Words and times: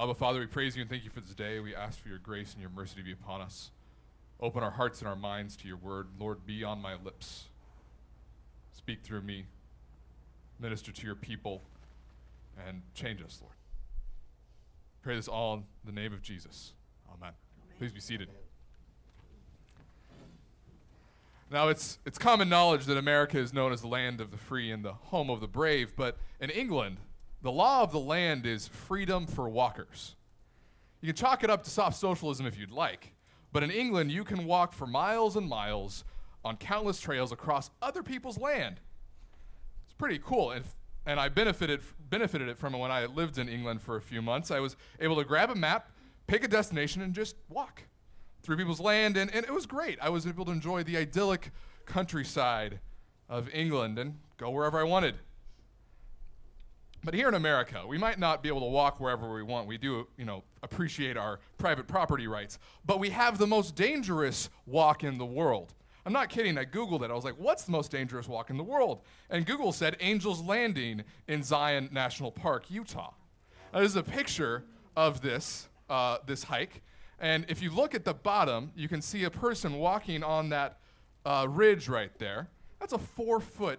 Abba, 0.00 0.14
Father, 0.14 0.40
we 0.40 0.46
praise 0.46 0.76
you 0.76 0.80
and 0.80 0.88
thank 0.88 1.04
you 1.04 1.10
for 1.10 1.20
this 1.20 1.34
day. 1.34 1.60
We 1.60 1.74
ask 1.74 2.00
for 2.00 2.08
your 2.08 2.16
grace 2.16 2.54
and 2.54 2.62
your 2.62 2.70
mercy 2.70 2.94
to 2.96 3.02
be 3.02 3.12
upon 3.12 3.42
us. 3.42 3.70
Open 4.40 4.62
our 4.62 4.70
hearts 4.70 5.00
and 5.00 5.08
our 5.08 5.14
minds 5.14 5.58
to 5.58 5.68
your 5.68 5.76
word. 5.76 6.06
Lord, 6.18 6.46
be 6.46 6.64
on 6.64 6.80
my 6.80 6.94
lips. 6.94 7.48
Speak 8.72 9.02
through 9.02 9.20
me. 9.20 9.44
Minister 10.58 10.90
to 10.90 11.06
your 11.06 11.16
people 11.16 11.60
and 12.66 12.80
change 12.94 13.20
us, 13.20 13.40
Lord. 13.42 13.52
Pray 15.02 15.16
this 15.16 15.28
all 15.28 15.52
in 15.52 15.64
the 15.84 15.92
name 15.92 16.14
of 16.14 16.22
Jesus. 16.22 16.72
Amen. 17.14 17.34
Please 17.76 17.92
be 17.92 18.00
seated. 18.00 18.30
Now, 21.50 21.68
it's, 21.68 21.98
it's 22.06 22.16
common 22.16 22.48
knowledge 22.48 22.86
that 22.86 22.96
America 22.96 23.38
is 23.38 23.52
known 23.52 23.70
as 23.70 23.82
the 23.82 23.88
land 23.88 24.22
of 24.22 24.30
the 24.30 24.38
free 24.38 24.70
and 24.70 24.82
the 24.82 24.94
home 24.94 25.28
of 25.28 25.42
the 25.42 25.48
brave, 25.48 25.92
but 25.94 26.16
in 26.40 26.48
England, 26.48 26.96
the 27.42 27.52
law 27.52 27.82
of 27.82 27.92
the 27.92 28.00
land 28.00 28.46
is 28.46 28.68
freedom 28.68 29.26
for 29.26 29.48
walkers. 29.48 30.16
You 31.00 31.08
can 31.08 31.16
chalk 31.16 31.42
it 31.42 31.50
up 31.50 31.64
to 31.64 31.70
soft 31.70 31.96
socialism 31.96 32.46
if 32.46 32.58
you'd 32.58 32.70
like, 32.70 33.14
but 33.52 33.62
in 33.62 33.70
England, 33.70 34.12
you 34.12 34.24
can 34.24 34.44
walk 34.44 34.72
for 34.72 34.86
miles 34.86 35.36
and 35.36 35.48
miles 35.48 36.04
on 36.44 36.56
countless 36.56 37.00
trails 37.00 37.32
across 37.32 37.70
other 37.80 38.02
people's 38.02 38.38
land. 38.38 38.80
It's 39.84 39.94
pretty 39.94 40.18
cool, 40.18 40.50
and, 40.50 40.64
and 41.06 41.18
I 41.18 41.28
benefited, 41.28 41.80
benefited 42.10 42.48
it 42.48 42.58
from 42.58 42.74
it 42.74 42.78
when 42.78 42.90
I 42.90 43.06
lived 43.06 43.38
in 43.38 43.48
England 43.48 43.82
for 43.82 43.96
a 43.96 44.02
few 44.02 44.20
months. 44.20 44.50
I 44.50 44.60
was 44.60 44.76
able 45.00 45.16
to 45.16 45.24
grab 45.24 45.50
a 45.50 45.54
map, 45.54 45.90
pick 46.26 46.44
a 46.44 46.48
destination, 46.48 47.00
and 47.02 47.14
just 47.14 47.36
walk 47.48 47.84
through 48.42 48.56
people's 48.56 48.80
land, 48.80 49.16
and, 49.16 49.34
and 49.34 49.44
it 49.44 49.52
was 49.52 49.66
great. 49.66 49.98
I 50.00 50.10
was 50.10 50.26
able 50.26 50.44
to 50.46 50.52
enjoy 50.52 50.82
the 50.82 50.96
idyllic 50.96 51.50
countryside 51.86 52.80
of 53.28 53.48
England 53.54 53.98
and 53.98 54.18
go 54.36 54.50
wherever 54.50 54.78
I 54.78 54.84
wanted. 54.84 55.16
But 57.02 57.14
here 57.14 57.28
in 57.28 57.34
America, 57.34 57.82
we 57.86 57.96
might 57.96 58.18
not 58.18 58.42
be 58.42 58.48
able 58.48 58.60
to 58.60 58.66
walk 58.66 59.00
wherever 59.00 59.32
we 59.32 59.42
want. 59.42 59.66
We 59.66 59.78
do, 59.78 60.06
you 60.18 60.26
know, 60.26 60.44
appreciate 60.62 61.16
our 61.16 61.40
private 61.56 61.86
property 61.86 62.26
rights, 62.26 62.58
but 62.84 62.98
we 62.98 63.10
have 63.10 63.38
the 63.38 63.46
most 63.46 63.74
dangerous 63.74 64.50
walk 64.66 65.02
in 65.02 65.16
the 65.16 65.24
world. 65.24 65.72
I'm 66.04 66.12
not 66.12 66.28
kidding. 66.28 66.58
I 66.58 66.64
Googled 66.64 67.02
it. 67.02 67.10
I 67.10 67.14
was 67.14 67.24
like, 67.24 67.38
what's 67.38 67.64
the 67.64 67.72
most 67.72 67.90
dangerous 67.90 68.28
walk 68.28 68.50
in 68.50 68.56
the 68.56 68.64
world? 68.64 69.02
And 69.28 69.46
Google 69.46 69.72
said 69.72 69.96
Angel's 70.00 70.42
Landing 70.42 71.04
in 71.28 71.42
Zion 71.42 71.88
National 71.92 72.30
Park, 72.30 72.70
Utah. 72.70 73.12
Now, 73.72 73.80
this 73.80 73.90
is 73.90 73.96
a 73.96 74.02
picture 74.02 74.64
of 74.96 75.20
this, 75.20 75.68
uh, 75.88 76.18
this 76.26 76.44
hike. 76.44 76.82
And 77.18 77.44
if 77.48 77.62
you 77.62 77.70
look 77.70 77.94
at 77.94 78.04
the 78.04 78.14
bottom, 78.14 78.72
you 78.74 78.88
can 78.88 79.02
see 79.02 79.24
a 79.24 79.30
person 79.30 79.74
walking 79.74 80.22
on 80.22 80.48
that 80.50 80.78
uh, 81.24 81.46
ridge 81.48 81.88
right 81.88 82.10
there. 82.18 82.48
That's 82.78 82.94
a 82.94 82.98
four 82.98 83.40
foot 83.40 83.78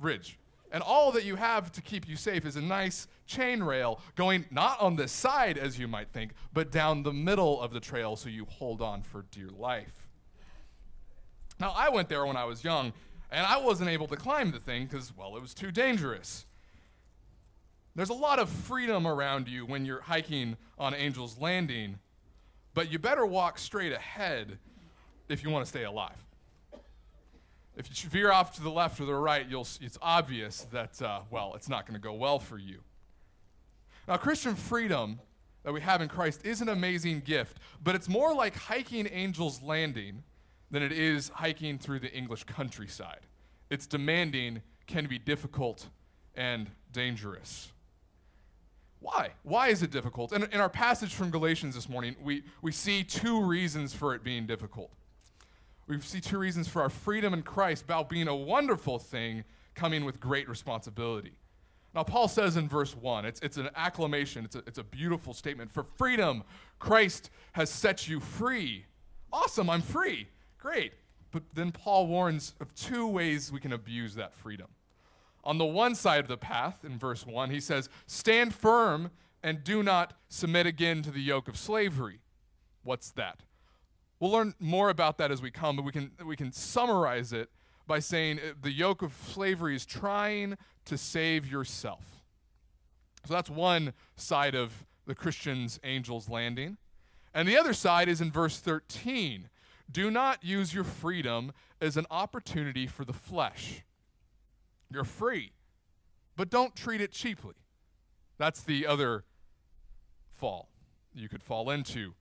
ridge. 0.00 0.39
And 0.72 0.82
all 0.82 1.10
that 1.12 1.24
you 1.24 1.36
have 1.36 1.72
to 1.72 1.82
keep 1.82 2.08
you 2.08 2.16
safe 2.16 2.46
is 2.46 2.56
a 2.56 2.60
nice 2.60 3.08
chain 3.26 3.62
rail 3.62 4.00
going 4.14 4.44
not 4.50 4.80
on 4.80 4.96
the 4.96 5.08
side, 5.08 5.58
as 5.58 5.78
you 5.78 5.88
might 5.88 6.08
think, 6.12 6.32
but 6.52 6.70
down 6.70 7.02
the 7.02 7.12
middle 7.12 7.60
of 7.60 7.72
the 7.72 7.80
trail 7.80 8.14
so 8.14 8.28
you 8.28 8.44
hold 8.44 8.80
on 8.80 9.02
for 9.02 9.24
dear 9.32 9.48
life. 9.48 10.08
Now, 11.58 11.74
I 11.76 11.90
went 11.90 12.08
there 12.08 12.24
when 12.24 12.36
I 12.36 12.44
was 12.44 12.62
young, 12.62 12.92
and 13.30 13.46
I 13.46 13.58
wasn't 13.58 13.90
able 13.90 14.06
to 14.08 14.16
climb 14.16 14.52
the 14.52 14.60
thing 14.60 14.86
because, 14.86 15.14
well, 15.16 15.36
it 15.36 15.42
was 15.42 15.54
too 15.54 15.70
dangerous. 15.70 16.46
There's 17.94 18.08
a 18.08 18.14
lot 18.14 18.38
of 18.38 18.48
freedom 18.48 19.06
around 19.06 19.48
you 19.48 19.66
when 19.66 19.84
you're 19.84 20.00
hiking 20.00 20.56
on 20.78 20.94
Angel's 20.94 21.38
Landing, 21.38 21.98
but 22.72 22.90
you 22.90 22.98
better 22.98 23.26
walk 23.26 23.58
straight 23.58 23.92
ahead 23.92 24.58
if 25.28 25.42
you 25.42 25.50
want 25.50 25.64
to 25.64 25.68
stay 25.68 25.84
alive. 25.84 26.24
If 27.76 28.04
you 28.04 28.10
veer 28.10 28.32
off 28.32 28.54
to 28.56 28.62
the 28.62 28.70
left 28.70 29.00
or 29.00 29.06
the 29.06 29.14
right, 29.14 29.46
you'll, 29.48 29.66
it's 29.80 29.98
obvious 30.02 30.66
that, 30.72 31.00
uh, 31.00 31.20
well, 31.30 31.52
it's 31.54 31.68
not 31.68 31.86
going 31.86 31.94
to 31.94 32.00
go 32.00 32.12
well 32.12 32.38
for 32.38 32.58
you. 32.58 32.80
Now, 34.08 34.16
Christian 34.16 34.54
freedom 34.54 35.20
that 35.62 35.72
we 35.72 35.80
have 35.80 36.02
in 36.02 36.08
Christ 36.08 36.44
is 36.44 36.60
an 36.60 36.68
amazing 36.68 37.20
gift, 37.20 37.58
but 37.82 37.94
it's 37.94 38.08
more 38.08 38.34
like 38.34 38.56
hiking 38.56 39.06
Angel's 39.06 39.62
Landing 39.62 40.24
than 40.70 40.82
it 40.82 40.92
is 40.92 41.28
hiking 41.28 41.78
through 41.78 42.00
the 42.00 42.12
English 42.12 42.44
countryside. 42.44 43.20
It's 43.70 43.86
demanding, 43.86 44.62
can 44.86 45.06
be 45.06 45.18
difficult, 45.18 45.88
and 46.34 46.70
dangerous. 46.92 47.72
Why? 49.00 49.30
Why 49.42 49.68
is 49.68 49.82
it 49.82 49.90
difficult? 49.90 50.32
In, 50.32 50.44
in 50.44 50.60
our 50.60 50.68
passage 50.68 51.14
from 51.14 51.30
Galatians 51.30 51.74
this 51.74 51.88
morning, 51.88 52.16
we, 52.22 52.42
we 52.62 52.72
see 52.72 53.02
two 53.02 53.42
reasons 53.42 53.94
for 53.94 54.14
it 54.14 54.22
being 54.22 54.46
difficult. 54.46 54.92
We 55.90 55.98
see 55.98 56.20
two 56.20 56.38
reasons 56.38 56.68
for 56.68 56.82
our 56.82 56.88
freedom 56.88 57.34
in 57.34 57.42
Christ 57.42 57.82
about 57.82 58.08
being 58.08 58.28
a 58.28 58.34
wonderful 58.34 59.00
thing 59.00 59.42
coming 59.74 60.04
with 60.04 60.20
great 60.20 60.48
responsibility. 60.48 61.32
Now, 61.92 62.04
Paul 62.04 62.28
says 62.28 62.56
in 62.56 62.68
verse 62.68 62.94
1, 62.94 63.24
it's, 63.24 63.40
it's 63.40 63.56
an 63.56 63.70
acclamation, 63.74 64.44
it's 64.44 64.54
a, 64.54 64.62
it's 64.68 64.78
a 64.78 64.84
beautiful 64.84 65.34
statement. 65.34 65.68
For 65.68 65.82
freedom, 65.82 66.44
Christ 66.78 67.30
has 67.54 67.70
set 67.70 68.06
you 68.06 68.20
free. 68.20 68.86
Awesome, 69.32 69.68
I'm 69.68 69.82
free. 69.82 70.28
Great. 70.58 70.92
But 71.32 71.42
then 71.54 71.72
Paul 71.72 72.06
warns 72.06 72.54
of 72.60 72.72
two 72.76 73.08
ways 73.08 73.50
we 73.50 73.58
can 73.58 73.72
abuse 73.72 74.14
that 74.14 74.32
freedom. 74.32 74.68
On 75.42 75.58
the 75.58 75.64
one 75.64 75.96
side 75.96 76.20
of 76.20 76.28
the 76.28 76.36
path, 76.36 76.84
in 76.84 77.00
verse 77.00 77.26
1, 77.26 77.50
he 77.50 77.58
says, 77.58 77.88
Stand 78.06 78.54
firm 78.54 79.10
and 79.42 79.64
do 79.64 79.82
not 79.82 80.12
submit 80.28 80.66
again 80.66 81.02
to 81.02 81.10
the 81.10 81.20
yoke 81.20 81.48
of 81.48 81.56
slavery. 81.56 82.20
What's 82.84 83.10
that? 83.12 83.40
We'll 84.20 84.30
learn 84.30 84.54
more 84.60 84.90
about 84.90 85.16
that 85.18 85.30
as 85.30 85.40
we 85.40 85.50
come, 85.50 85.76
but 85.76 85.84
we 85.84 85.92
can, 85.92 86.12
we 86.24 86.36
can 86.36 86.52
summarize 86.52 87.32
it 87.32 87.48
by 87.86 87.98
saying 87.98 88.38
uh, 88.38 88.52
the 88.60 88.70
yoke 88.70 89.02
of 89.02 89.14
slavery 89.14 89.74
is 89.74 89.86
trying 89.86 90.56
to 90.84 90.98
save 90.98 91.50
yourself. 91.50 92.22
So 93.26 93.34
that's 93.34 93.50
one 93.50 93.94
side 94.16 94.54
of 94.54 94.84
the 95.06 95.14
Christian's 95.14 95.80
angel's 95.82 96.28
landing. 96.28 96.76
And 97.32 97.48
the 97.48 97.56
other 97.58 97.72
side 97.72 98.08
is 98.08 98.20
in 98.20 98.30
verse 98.30 98.58
13 98.58 99.48
do 99.90 100.08
not 100.08 100.44
use 100.44 100.72
your 100.72 100.84
freedom 100.84 101.52
as 101.80 101.96
an 101.96 102.06
opportunity 102.12 102.86
for 102.86 103.04
the 103.04 103.12
flesh. 103.12 103.82
You're 104.88 105.02
free, 105.02 105.52
but 106.36 106.48
don't 106.48 106.76
treat 106.76 107.00
it 107.00 107.10
cheaply. 107.10 107.54
That's 108.38 108.60
the 108.62 108.86
other 108.86 109.24
fall 110.30 110.68
you 111.12 111.28
could 111.28 111.42
fall 111.42 111.70
into. 111.70 112.14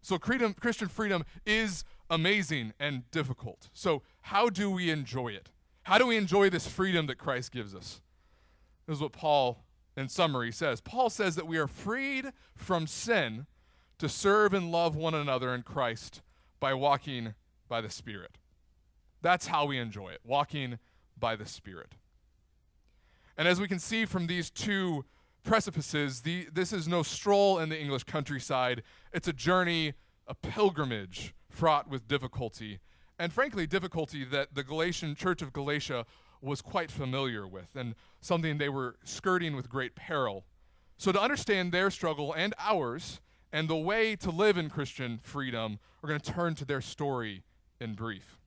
So, 0.00 0.18
freedom, 0.18 0.54
Christian 0.54 0.88
freedom 0.88 1.24
is 1.44 1.84
amazing 2.10 2.72
and 2.78 3.10
difficult. 3.10 3.68
So, 3.72 4.02
how 4.22 4.48
do 4.48 4.70
we 4.70 4.90
enjoy 4.90 5.28
it? 5.28 5.50
How 5.82 5.98
do 5.98 6.06
we 6.06 6.16
enjoy 6.16 6.50
this 6.50 6.66
freedom 6.66 7.06
that 7.06 7.16
Christ 7.16 7.52
gives 7.52 7.74
us? 7.74 8.00
This 8.86 8.96
is 8.96 9.02
what 9.02 9.12
Paul, 9.12 9.64
in 9.96 10.08
summary, 10.08 10.52
says. 10.52 10.80
Paul 10.80 11.10
says 11.10 11.34
that 11.36 11.46
we 11.46 11.58
are 11.58 11.66
freed 11.66 12.32
from 12.54 12.86
sin 12.86 13.46
to 13.98 14.08
serve 14.08 14.54
and 14.54 14.70
love 14.70 14.96
one 14.96 15.14
another 15.14 15.54
in 15.54 15.62
Christ 15.62 16.22
by 16.60 16.74
walking 16.74 17.34
by 17.68 17.80
the 17.80 17.90
Spirit. 17.90 18.38
That's 19.22 19.48
how 19.48 19.66
we 19.66 19.78
enjoy 19.78 20.10
it, 20.10 20.20
walking 20.24 20.78
by 21.18 21.36
the 21.36 21.46
Spirit. 21.46 21.94
And 23.36 23.46
as 23.46 23.60
we 23.60 23.68
can 23.68 23.78
see 23.78 24.04
from 24.04 24.26
these 24.26 24.50
two 24.50 25.04
precipices, 25.48 26.20
the, 26.20 26.46
this 26.52 26.74
is 26.74 26.86
no 26.86 27.02
stroll 27.02 27.58
in 27.58 27.70
the 27.70 27.80
English 27.80 28.04
countryside. 28.04 28.82
It's 29.14 29.28
a 29.28 29.32
journey, 29.32 29.94
a 30.26 30.34
pilgrimage 30.34 31.34
fraught 31.48 31.88
with 31.88 32.06
difficulty, 32.06 32.80
and 33.18 33.32
frankly, 33.32 33.66
difficulty 33.66 34.24
that 34.26 34.54
the 34.54 34.62
Galatian 34.62 35.14
church 35.14 35.40
of 35.40 35.54
Galatia 35.54 36.04
was 36.42 36.60
quite 36.60 36.90
familiar 36.90 37.48
with, 37.48 37.74
and 37.74 37.94
something 38.20 38.58
they 38.58 38.68
were 38.68 38.96
skirting 39.04 39.56
with 39.56 39.70
great 39.70 39.96
peril. 39.96 40.44
So, 40.98 41.12
to 41.12 41.20
understand 41.20 41.72
their 41.72 41.90
struggle 41.90 42.34
and 42.34 42.54
ours, 42.58 43.20
and 43.50 43.68
the 43.68 43.76
way 43.76 44.16
to 44.16 44.30
live 44.30 44.58
in 44.58 44.68
Christian 44.68 45.18
freedom, 45.18 45.78
we're 46.02 46.10
going 46.10 46.20
to 46.20 46.32
turn 46.32 46.56
to 46.56 46.66
their 46.66 46.82
story 46.82 47.42
in 47.80 47.94
brief. 47.94 48.37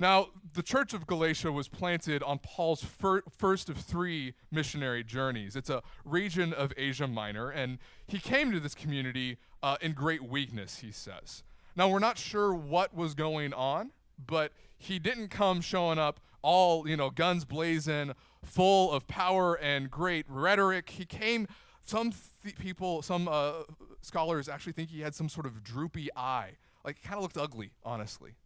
Now, 0.00 0.28
the 0.54 0.62
church 0.62 0.94
of 0.94 1.06
Galatia 1.06 1.52
was 1.52 1.68
planted 1.68 2.22
on 2.22 2.38
Paul's 2.38 2.82
fir- 2.82 3.22
first 3.36 3.68
of 3.68 3.76
three 3.76 4.32
missionary 4.50 5.04
journeys. 5.04 5.54
It's 5.54 5.68
a 5.68 5.82
region 6.06 6.54
of 6.54 6.72
Asia 6.78 7.06
Minor, 7.06 7.50
and 7.50 7.76
he 8.06 8.18
came 8.18 8.50
to 8.50 8.58
this 8.58 8.74
community 8.74 9.36
uh, 9.62 9.76
in 9.82 9.92
great 9.92 10.22
weakness, 10.22 10.78
he 10.78 10.90
says. 10.90 11.42
Now, 11.76 11.88
we're 11.88 11.98
not 11.98 12.16
sure 12.16 12.54
what 12.54 12.94
was 12.94 13.14
going 13.14 13.52
on, 13.52 13.90
but 14.26 14.52
he 14.78 14.98
didn't 14.98 15.28
come 15.28 15.60
showing 15.60 15.98
up 15.98 16.18
all, 16.40 16.88
you 16.88 16.96
know, 16.96 17.10
guns 17.10 17.44
blazing, 17.44 18.14
full 18.42 18.90
of 18.92 19.06
power 19.06 19.54
and 19.56 19.90
great 19.90 20.24
rhetoric. 20.30 20.88
He 20.88 21.04
came, 21.04 21.46
some 21.84 22.14
th- 22.42 22.56
people, 22.56 23.02
some 23.02 23.28
uh, 23.28 23.64
scholars 24.00 24.48
actually 24.48 24.72
think 24.72 24.88
he 24.88 25.02
had 25.02 25.14
some 25.14 25.28
sort 25.28 25.44
of 25.44 25.62
droopy 25.62 26.08
eye. 26.16 26.52
Like, 26.86 27.02
kind 27.02 27.16
of 27.16 27.22
looked 27.22 27.36
ugly, 27.36 27.72
honestly. 27.84 28.36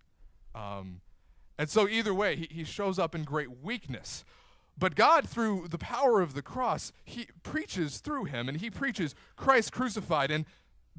Um, 0.56 1.00
and 1.59 1.71
so, 1.71 1.89
either 1.89 2.12
way, 2.12 2.37
he, 2.37 2.49
he 2.51 2.65
shows 2.65 2.99
up 2.99 3.15
in 3.15 3.25
great 3.25 3.62
weakness. 3.62 4.25
But 4.77 4.97
God, 4.97 5.29
through 5.29 5.69
the 5.69 5.79
power 5.79 6.21
of 6.21 6.35
the 6.35 6.43
cross, 6.43 6.93
he 7.05 7.29
preaches 7.43 7.99
through 7.99 8.25
him, 8.25 8.49
and 8.49 8.59
he 8.59 8.71
preaches 8.71 9.15
Christ 9.37 9.73
crucified. 9.73 10.33
And 10.33 10.47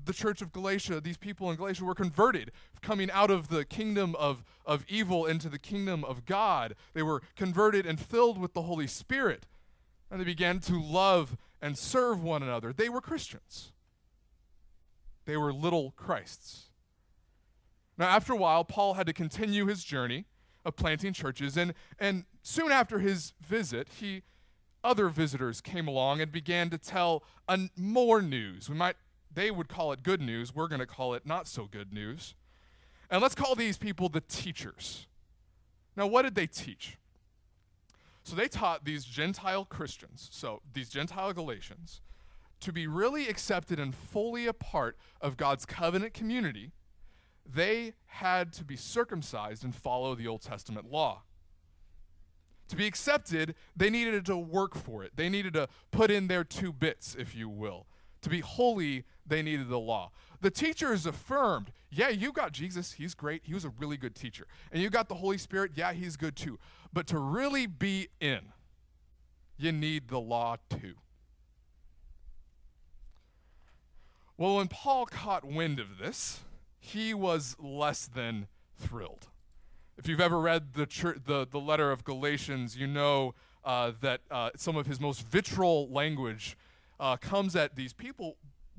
the 0.01 0.13
church 0.13 0.41
of 0.41 0.53
Galatia, 0.53 1.01
these 1.01 1.17
people 1.17 1.51
in 1.51 1.57
Galatia 1.57 1.83
were 1.83 1.95
converted, 1.95 2.51
coming 2.81 3.11
out 3.11 3.31
of 3.31 3.49
the 3.49 3.65
kingdom 3.65 4.15
of, 4.15 4.43
of 4.65 4.85
evil 4.87 5.25
into 5.25 5.49
the 5.49 5.59
kingdom 5.59 6.05
of 6.05 6.25
God. 6.25 6.75
They 6.93 7.03
were 7.03 7.21
converted 7.35 7.85
and 7.85 7.99
filled 7.99 8.37
with 8.37 8.53
the 8.53 8.61
Holy 8.61 8.87
Spirit. 8.87 9.45
And 10.09 10.21
they 10.21 10.25
began 10.25 10.59
to 10.61 10.81
love 10.81 11.35
and 11.61 11.77
serve 11.77 12.23
one 12.23 12.43
another. 12.43 12.71
They 12.71 12.87
were 12.89 13.01
Christians, 13.01 13.73
they 15.25 15.35
were 15.35 15.51
little 15.51 15.91
Christs. 15.91 16.69
Now, 17.97 18.07
after 18.07 18.33
a 18.33 18.37
while, 18.37 18.65
Paul 18.65 18.95
had 18.95 19.07
to 19.07 19.13
continue 19.13 19.67
his 19.67 19.83
journey 19.83 20.25
of 20.65 20.75
planting 20.75 21.13
churches, 21.13 21.55
and, 21.55 21.73
and 21.99 22.25
soon 22.41 22.71
after 22.71 22.99
his 22.99 23.33
visit, 23.41 23.87
he 23.99 24.23
other 24.83 25.09
visitors 25.09 25.61
came 25.61 25.87
along 25.87 26.21
and 26.21 26.31
began 26.31 26.69
to 26.69 26.77
tell 26.77 27.23
un- 27.47 27.71
more 27.75 28.21
news. 28.21 28.69
We 28.69 28.75
might 28.75 28.95
they 29.33 29.51
would 29.51 29.67
call 29.67 29.91
it 29.91 30.01
good 30.01 30.21
news. 30.21 30.55
We're 30.55 30.67
going 30.67 30.79
to 30.79 30.85
call 30.85 31.13
it 31.13 31.25
not 31.25 31.47
so 31.47 31.65
good 31.65 31.93
news. 31.93 32.35
And 33.09 33.21
let's 33.21 33.35
call 33.35 33.53
these 33.53 33.77
people 33.77 34.09
the 34.09 34.21
teachers. 34.21 35.07
Now, 35.95 36.07
what 36.07 36.23
did 36.23 36.35
they 36.35 36.47
teach? 36.47 36.97
So 38.23 38.35
they 38.35 38.47
taught 38.47 38.85
these 38.85 39.05
Gentile 39.05 39.65
Christians, 39.65 40.29
so 40.31 40.61
these 40.73 40.89
Gentile 40.89 41.31
Galatians, 41.33 42.01
to 42.61 42.71
be 42.71 42.87
really 42.87 43.27
accepted 43.27 43.79
and 43.79 43.93
fully 43.93 44.47
a 44.47 44.53
part 44.53 44.97
of 45.21 45.37
God's 45.37 45.65
covenant 45.65 46.13
community, 46.13 46.71
they 47.45 47.93
had 48.07 48.51
to 48.53 48.63
be 48.63 48.75
circumcised 48.75 49.63
and 49.63 49.75
follow 49.75 50.15
the 50.15 50.27
Old 50.27 50.41
Testament 50.41 50.91
law. 50.91 51.23
To 52.69 52.75
be 52.75 52.87
accepted, 52.87 53.55
they 53.75 53.89
needed 53.89 54.25
to 54.25 54.37
work 54.37 54.75
for 54.75 55.03
it. 55.03 55.11
They 55.15 55.29
needed 55.29 55.53
to 55.53 55.67
put 55.91 56.09
in 56.09 56.27
their 56.27 56.43
two 56.43 56.73
bits, 56.73 57.15
if 57.17 57.35
you 57.35 57.47
will. 57.47 57.85
To 58.21 58.29
be 58.29 58.39
holy, 58.39 59.03
they 59.25 59.43
needed 59.43 59.69
the 59.69 59.79
law. 59.79 60.11
The 60.41 60.49
teachers 60.49 61.05
affirmed, 61.05 61.71
yeah, 61.91 62.09
you 62.09 62.31
got 62.31 62.51
Jesus, 62.51 62.93
he's 62.93 63.13
great, 63.13 63.43
he 63.45 63.53
was 63.53 63.65
a 63.65 63.69
really 63.69 63.97
good 63.97 64.15
teacher. 64.15 64.47
And 64.71 64.81
you 64.81 64.89
got 64.89 65.09
the 65.09 65.15
Holy 65.15 65.37
Spirit, 65.37 65.71
yeah, 65.75 65.93
he's 65.93 66.17
good 66.17 66.35
too. 66.35 66.57
But 66.91 67.05
to 67.07 67.19
really 67.19 67.67
be 67.67 68.09
in, 68.19 68.39
you 69.57 69.71
need 69.71 70.07
the 70.07 70.19
law 70.19 70.57
too. 70.69 70.95
Well, 74.37 74.57
when 74.57 74.67
Paul 74.67 75.05
caught 75.05 75.45
wind 75.45 75.79
of 75.79 75.97
this, 75.97 76.39
he 76.85 77.13
was 77.13 77.55
less 77.59 78.05
than 78.05 78.47
thrilled. 78.77 79.27
If 79.97 80.07
you've 80.07 80.21
ever 80.21 80.39
read 80.39 80.73
the, 80.73 80.85
the, 81.25 81.47
the 81.49 81.59
letter 81.59 81.91
of 81.91 82.03
Galatians, 82.03 82.77
you 82.77 82.85
know 82.85 83.33
uh, 83.63 83.93
that 84.01 84.21
uh, 84.29 84.51
some 84.55 84.75
of 84.75 84.85
his 84.85 84.99
most 84.99 85.27
vitriol 85.27 85.89
language 85.89 86.55
uh, 86.99 87.17
comes 87.17 87.55
at 87.55 87.75
these 87.75 87.91
people. 87.91 88.37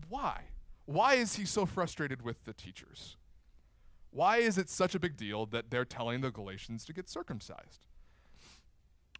Why? 0.09 0.43
Why 0.85 1.15
is 1.15 1.35
he 1.35 1.45
so 1.45 1.67
frustrated 1.67 2.23
with 2.23 2.45
the 2.45 2.53
teachers? 2.53 3.17
Why 4.11 4.37
is 4.37 4.57
it 4.57 4.69
such 4.69 4.95
a 4.95 5.01
big 5.01 5.17
deal 5.17 5.45
that 5.47 5.71
they're 5.71 5.85
telling 5.85 6.21
the 6.21 6.31
Galatians 6.31 6.85
to 6.85 6.93
get 6.93 7.09
circumcised? 7.09 7.87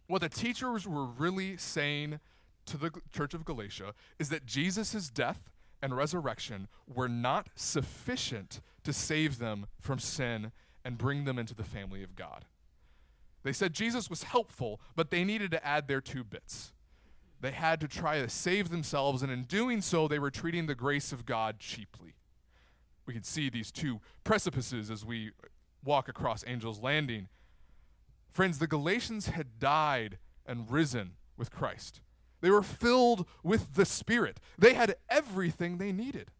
What 0.07 0.21
the 0.21 0.29
teachers 0.29 0.87
were 0.87 1.05
really 1.05 1.57
saying 1.57 2.21
to 2.67 2.77
the 2.77 2.91
church 3.11 3.33
of 3.33 3.43
Galatia 3.43 3.93
is 4.17 4.29
that 4.29 4.45
Jesus' 4.45 5.09
death 5.09 5.49
and 5.81 5.95
resurrection 5.95 6.67
were 6.87 7.09
not 7.09 7.49
sufficient 7.55 8.61
to 8.87 8.93
save 8.93 9.37
them 9.37 9.67
from 9.81 9.99
sin 9.99 10.53
and 10.85 10.97
bring 10.97 11.25
them 11.25 11.37
into 11.37 11.53
the 11.53 11.65
family 11.65 12.03
of 12.03 12.15
God. 12.15 12.45
They 13.43 13.51
said 13.51 13.73
Jesus 13.73 14.09
was 14.09 14.23
helpful, 14.23 14.79
but 14.95 15.11
they 15.11 15.25
needed 15.25 15.51
to 15.51 15.65
add 15.65 15.89
their 15.89 15.99
two 15.99 16.23
bits. 16.23 16.71
They 17.41 17.51
had 17.51 17.81
to 17.81 17.87
try 17.89 18.21
to 18.21 18.29
save 18.29 18.69
themselves, 18.69 19.21
and 19.21 19.29
in 19.29 19.43
doing 19.43 19.81
so, 19.81 20.07
they 20.07 20.19
were 20.19 20.31
treating 20.31 20.67
the 20.67 20.73
grace 20.73 21.11
of 21.11 21.25
God 21.25 21.59
cheaply. 21.59 22.15
We 23.05 23.13
can 23.13 23.23
see 23.23 23.49
these 23.49 23.73
two 23.73 23.99
precipices 24.23 24.89
as 24.89 25.03
we 25.03 25.31
walk 25.83 26.07
across 26.07 26.43
Angel's 26.43 26.79
Landing. 26.79 27.27
Friends, 28.29 28.59
the 28.59 28.67
Galatians 28.67 29.27
had 29.27 29.59
died 29.59 30.17
and 30.45 30.71
risen 30.71 31.17
with 31.35 31.51
Christ. 31.51 31.99
They 32.39 32.49
were 32.49 32.63
filled 32.63 33.27
with 33.43 33.73
the 33.73 33.85
Spirit. 33.85 34.39
They 34.57 34.75
had 34.75 34.95
everything 35.09 35.77
they 35.77 35.91
needed. 35.91 36.31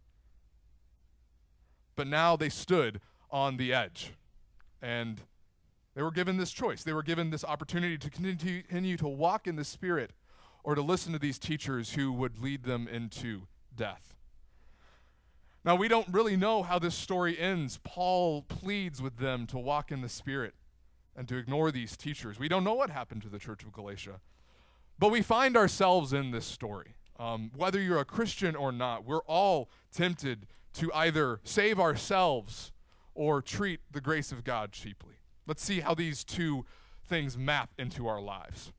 But 1.98 2.08
now 2.08 2.38
they 2.38 2.48
stood 2.48 3.02
on 3.30 3.58
the 3.58 3.74
edge. 3.74 4.14
And 4.82 5.22
they 5.96 6.04
were 6.04 6.12
given 6.12 6.38
this 6.38 6.52
choice. 6.52 6.84
They 6.84 6.94
were 6.94 7.04
given 7.04 7.32
this 7.32 7.44
opportunity 7.44 7.98
to 7.98 8.10
continue 8.10 8.98
to 8.98 9.08
walk 9.08 9.48
in 9.48 9.58
the 9.58 9.66
Spirit 9.66 10.12
or 10.64 10.76
to 10.76 10.82
listen 10.82 11.12
to 11.14 11.20
these 11.20 11.40
teachers 11.40 11.94
who 11.94 12.14
would 12.14 12.40
lead 12.40 12.64
them 12.64 12.88
into 12.88 13.48
death. 13.76 14.14
Now, 15.66 15.76
we 15.76 15.88
don't 15.88 16.08
really 16.10 16.38
know 16.38 16.62
how 16.62 16.78
this 16.78 16.94
story 16.94 17.38
ends. 17.38 17.80
Paul 17.84 18.44
pleads 18.44 19.02
with 19.02 19.18
them 19.18 19.48
to 19.48 19.58
walk 19.58 19.92
in 19.92 20.02
the 20.02 20.08
Spirit 20.08 20.54
and 21.16 21.28
to 21.28 21.36
ignore 21.36 21.72
these 21.72 21.98
teachers. 21.98 22.38
We 22.38 22.48
don't 22.48 22.64
know 22.64 22.76
what 22.76 22.92
happened 22.92 23.24
to 23.24 23.30
the 23.30 23.40
church 23.40 23.64
of 23.64 23.74
Galatia, 23.74 24.22
but 25.00 25.10
we 25.10 25.24
find 25.24 25.58
ourselves 25.58 26.14
in 26.14 26.30
this 26.30 26.46
story. 26.46 26.96
Um, 27.20 27.50
whether 27.56 27.82
you're 27.82 28.00
a 28.00 28.06
Christian 28.06 28.56
or 28.56 28.72
not, 28.72 29.04
we're 29.04 29.24
all 29.26 29.70
tempted 29.92 30.46
to 30.78 30.92
either 30.94 31.40
save 31.44 31.80
ourselves 31.80 32.72
or 33.16 33.42
treat 33.42 33.80
the 33.92 34.02
grace 34.02 34.32
of 34.32 34.44
God 34.44 34.72
cheaply. 34.72 35.16
Let's 35.48 35.64
see 35.64 35.80
how 35.80 35.94
these 35.94 36.24
two 36.24 36.66
things 37.06 37.38
map 37.38 37.72
into 37.78 38.08
our 38.08 38.22
lives. 38.22 38.72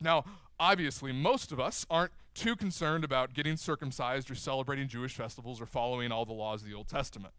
Now, 0.00 0.24
obviously, 0.60 1.12
most 1.12 1.50
of 1.50 1.58
us 1.58 1.86
aren't 1.90 2.12
too 2.34 2.54
concerned 2.54 3.02
about 3.02 3.34
getting 3.34 3.56
circumcised 3.56 4.30
or 4.30 4.34
celebrating 4.34 4.86
Jewish 4.86 5.14
festivals 5.14 5.60
or 5.60 5.66
following 5.66 6.12
all 6.12 6.24
the 6.24 6.32
laws 6.32 6.62
of 6.62 6.68
the 6.68 6.74
Old 6.74 6.88
Testament. 6.88 7.34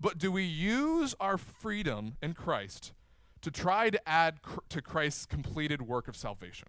But 0.00 0.18
do 0.18 0.32
we 0.32 0.42
use 0.42 1.14
our 1.20 1.36
freedom 1.36 2.16
in 2.22 2.34
Christ 2.34 2.92
to 3.42 3.50
try 3.50 3.90
to 3.90 4.08
add 4.08 4.42
cr- 4.42 4.60
to 4.70 4.82
Christ's 4.82 5.26
completed 5.26 5.82
work 5.82 6.08
of 6.08 6.16
salvation? 6.16 6.68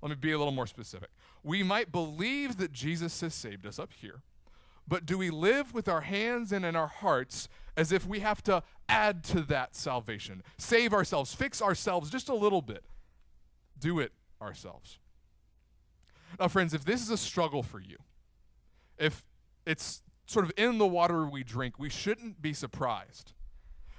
Let 0.00 0.10
me 0.10 0.14
be 0.14 0.32
a 0.32 0.38
little 0.38 0.52
more 0.52 0.66
specific. 0.66 1.08
We 1.42 1.62
might 1.62 1.90
believe 1.90 2.58
that 2.58 2.70
Jesus 2.70 3.20
has 3.20 3.34
saved 3.34 3.66
us 3.66 3.78
up 3.78 3.92
here, 3.92 4.22
but 4.88 5.04
do 5.04 5.18
we 5.18 5.30
live 5.30 5.74
with 5.74 5.88
our 5.88 6.00
hands 6.00 6.50
and 6.52 6.64
in 6.64 6.74
our 6.74 6.86
hearts 6.86 7.48
as 7.76 7.92
if 7.92 8.06
we 8.06 8.20
have 8.20 8.42
to 8.44 8.62
add 8.88 9.22
to 9.24 9.42
that 9.42 9.76
salvation, 9.76 10.42
save 10.56 10.92
ourselves, 10.92 11.34
fix 11.34 11.60
ourselves 11.60 12.10
just 12.10 12.28
a 12.28 12.34
little 12.34 12.62
bit, 12.62 12.84
do 13.78 14.00
it 14.00 14.12
ourselves? 14.40 14.98
Now, 16.40 16.48
friends, 16.48 16.74
if 16.74 16.84
this 16.84 17.02
is 17.02 17.10
a 17.10 17.16
struggle 17.16 17.62
for 17.62 17.80
you, 17.80 17.96
if 18.96 19.24
it's 19.66 20.02
sort 20.26 20.44
of 20.44 20.52
in 20.56 20.78
the 20.78 20.86
water 20.86 21.26
we 21.26 21.44
drink, 21.44 21.78
we 21.78 21.90
shouldn't 21.90 22.40
be 22.40 22.52
surprised. 22.52 23.32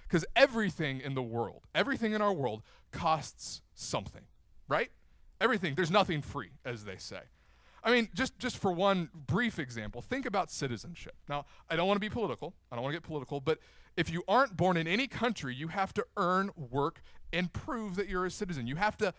Because 0.07 0.25
everything 0.35 1.01
in 1.01 1.13
the 1.13 1.21
world, 1.21 1.67
everything 1.75 2.13
in 2.13 2.21
our 2.21 2.33
world 2.33 2.63
costs 2.91 3.61
something, 3.75 4.23
right? 4.67 4.89
Everything. 5.39 5.75
There's 5.75 5.91
nothing 5.91 6.21
free, 6.21 6.51
as 6.65 6.83
they 6.83 6.97
say. 6.97 7.21
I 7.83 7.91
mean, 7.91 8.09
just, 8.13 8.37
just 8.39 8.57
for 8.57 8.71
one 8.71 9.09
brief 9.13 9.59
example, 9.59 10.01
think 10.01 10.25
about 10.25 10.51
citizenship. 10.51 11.15
Now, 11.27 11.45
I 11.69 11.75
don't 11.75 11.87
want 11.87 11.95
to 11.95 12.01
be 12.01 12.09
political. 12.09 12.53
I 12.71 12.75
don't 12.75 12.83
want 12.83 12.93
to 12.93 12.99
get 12.99 13.07
political, 13.07 13.39
but 13.39 13.59
if 13.95 14.09
you 14.09 14.23
aren't 14.27 14.57
born 14.57 14.77
in 14.77 14.87
any 14.87 15.07
country, 15.07 15.55
you 15.55 15.69
have 15.69 15.93
to 15.93 16.05
earn, 16.17 16.51
work, 16.55 17.01
and 17.31 17.51
prove 17.51 17.95
that 17.95 18.07
you're 18.07 18.25
a 18.25 18.31
citizen. 18.31 18.67
You 18.67 18.75
have 18.75 18.97
to 18.97 19.13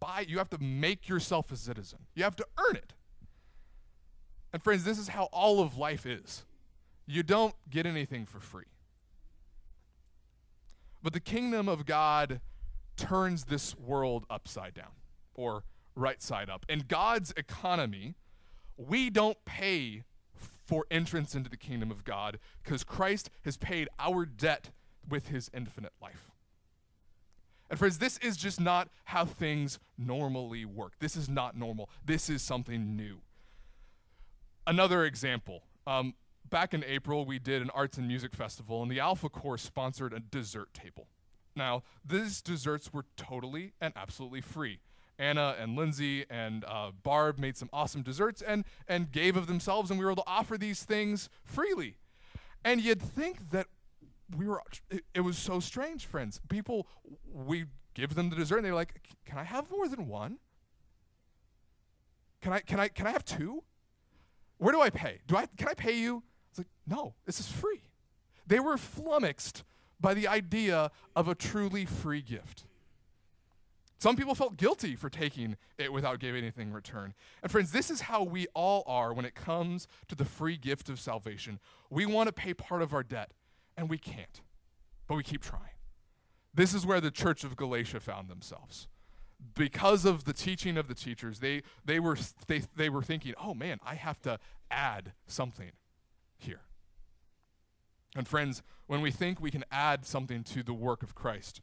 buy, 0.00 0.24
you 0.28 0.38
have 0.38 0.50
to 0.50 0.58
make 0.58 1.08
yourself 1.08 1.50
a 1.50 1.56
citizen. 1.56 2.00
You 2.14 2.24
have 2.24 2.36
to 2.36 2.46
earn 2.58 2.76
it. 2.76 2.94
And 4.52 4.62
friends, 4.62 4.84
this 4.84 4.98
is 4.98 5.08
how 5.08 5.24
all 5.24 5.60
of 5.60 5.76
life 5.76 6.06
is. 6.06 6.44
You 7.06 7.22
don't 7.22 7.54
get 7.68 7.86
anything 7.86 8.26
for 8.26 8.40
free. 8.40 8.64
But 11.02 11.12
the 11.12 11.20
kingdom 11.20 11.68
of 11.68 11.86
God 11.86 12.40
turns 12.96 13.44
this 13.44 13.76
world 13.76 14.24
upside 14.28 14.74
down 14.74 14.92
or 15.34 15.62
right 15.98 16.22
side 16.22 16.48
up. 16.48 16.64
In 16.68 16.84
God's 16.86 17.32
economy, 17.36 18.14
we 18.76 19.10
don't 19.10 19.44
pay 19.44 20.04
for 20.66 20.86
entrance 20.90 21.34
into 21.34 21.48
the 21.48 21.56
kingdom 21.56 21.90
of 21.90 22.04
God 22.04 22.38
because 22.62 22.84
Christ 22.84 23.30
has 23.44 23.56
paid 23.56 23.88
our 23.98 24.26
debt 24.26 24.70
with 25.08 25.28
his 25.28 25.50
infinite 25.54 25.92
life. 26.00 26.30
And 27.70 27.78
friends, 27.78 27.98
this 27.98 28.18
is 28.18 28.36
just 28.36 28.60
not 28.60 28.88
how 29.04 29.24
things 29.24 29.78
normally 29.96 30.64
work. 30.64 30.94
This 31.00 31.16
is 31.16 31.28
not 31.28 31.56
normal. 31.56 31.90
This 32.04 32.30
is 32.30 32.42
something 32.42 32.96
new. 32.96 33.20
Another 34.66 35.04
example. 35.04 35.62
Um, 35.86 36.14
back 36.48 36.72
in 36.72 36.84
April, 36.84 37.24
we 37.24 37.38
did 37.38 37.62
an 37.62 37.70
arts 37.70 37.98
and 37.98 38.06
music 38.06 38.34
festival, 38.34 38.82
and 38.82 38.90
the 38.90 39.00
Alpha 39.00 39.28
Course 39.28 39.62
sponsored 39.62 40.12
a 40.12 40.20
dessert 40.20 40.72
table. 40.72 41.08
Now, 41.56 41.82
these 42.04 42.40
desserts 42.40 42.92
were 42.92 43.04
totally 43.16 43.72
and 43.80 43.92
absolutely 43.96 44.40
free. 44.40 44.80
Anna 45.18 45.56
and 45.58 45.76
Lindsay 45.76 46.24
and 46.30 46.64
uh, 46.64 46.92
Barb 47.02 47.38
made 47.38 47.56
some 47.56 47.68
awesome 47.72 48.02
desserts 48.02 48.40
and, 48.42 48.64
and 48.86 49.10
gave 49.10 49.36
of 49.36 49.46
themselves, 49.46 49.90
and 49.90 49.98
we 49.98 50.04
were 50.04 50.12
able 50.12 50.22
to 50.22 50.30
offer 50.30 50.56
these 50.56 50.82
things 50.82 51.28
freely. 51.44 51.96
And 52.64 52.80
you'd 52.80 53.02
think 53.02 53.50
that 53.50 53.66
we 54.36 54.46
were, 54.46 54.62
it, 54.90 55.04
it 55.14 55.20
was 55.20 55.38
so 55.38 55.60
strange, 55.60 56.06
friends. 56.06 56.40
People, 56.48 56.86
we 57.32 57.66
give 57.94 58.14
them 58.14 58.30
the 58.30 58.36
dessert, 58.36 58.58
and 58.58 58.66
they're 58.66 58.74
like, 58.74 59.00
Can 59.24 59.38
I 59.38 59.44
have 59.44 59.70
more 59.70 59.88
than 59.88 60.06
one? 60.06 60.38
Can 62.40 62.52
I, 62.52 62.60
can 62.60 62.78
I, 62.78 62.88
can 62.88 63.06
I 63.06 63.10
have 63.10 63.24
two? 63.24 63.64
Where 64.58 64.72
do 64.72 64.80
I 64.80 64.90
pay? 64.90 65.20
Do 65.26 65.36
I, 65.36 65.46
can 65.56 65.68
I 65.68 65.74
pay 65.74 65.98
you? 65.98 66.22
It's 66.50 66.58
like, 66.58 66.68
no, 66.86 67.14
this 67.26 67.40
is 67.40 67.48
free. 67.48 67.82
They 68.46 68.60
were 68.60 68.76
flummoxed 68.76 69.64
by 70.00 70.14
the 70.14 70.28
idea 70.28 70.90
of 71.16 71.28
a 71.28 71.34
truly 71.34 71.84
free 71.84 72.22
gift. 72.22 72.64
Some 73.98 74.14
people 74.14 74.36
felt 74.36 74.56
guilty 74.56 74.94
for 74.94 75.10
taking 75.10 75.56
it 75.76 75.92
without 75.92 76.20
giving 76.20 76.42
anything 76.42 76.68
in 76.68 76.74
return. 76.74 77.14
And 77.42 77.50
friends, 77.50 77.72
this 77.72 77.90
is 77.90 78.02
how 78.02 78.22
we 78.22 78.46
all 78.54 78.84
are 78.86 79.12
when 79.12 79.24
it 79.24 79.34
comes 79.34 79.88
to 80.06 80.14
the 80.14 80.24
free 80.24 80.56
gift 80.56 80.88
of 80.88 81.00
salvation. 81.00 81.58
We 81.90 82.06
want 82.06 82.28
to 82.28 82.32
pay 82.32 82.54
part 82.54 82.80
of 82.80 82.94
our 82.94 83.02
debt, 83.02 83.32
and 83.76 83.90
we 83.90 83.98
can't, 83.98 84.40
but 85.08 85.16
we 85.16 85.24
keep 85.24 85.42
trying. 85.42 85.62
This 86.54 86.74
is 86.74 86.86
where 86.86 87.00
the 87.00 87.10
church 87.10 87.42
of 87.42 87.56
Galatia 87.56 87.98
found 87.98 88.28
themselves. 88.28 88.86
Because 89.56 90.04
of 90.04 90.24
the 90.24 90.32
teaching 90.32 90.76
of 90.76 90.86
the 90.86 90.94
teachers, 90.94 91.40
they, 91.40 91.62
they, 91.84 91.98
were, 91.98 92.16
they, 92.46 92.62
they 92.76 92.88
were 92.88 93.02
thinking, 93.02 93.34
oh 93.42 93.54
man, 93.54 93.80
I 93.84 93.96
have 93.96 94.20
to 94.22 94.38
add 94.70 95.12
something 95.26 95.72
here. 96.36 96.60
And 98.14 98.28
friends, 98.28 98.62
when 98.86 99.00
we 99.00 99.10
think 99.10 99.40
we 99.40 99.50
can 99.50 99.64
add 99.72 100.06
something 100.06 100.44
to 100.44 100.62
the 100.62 100.72
work 100.72 101.02
of 101.02 101.14
Christ, 101.16 101.60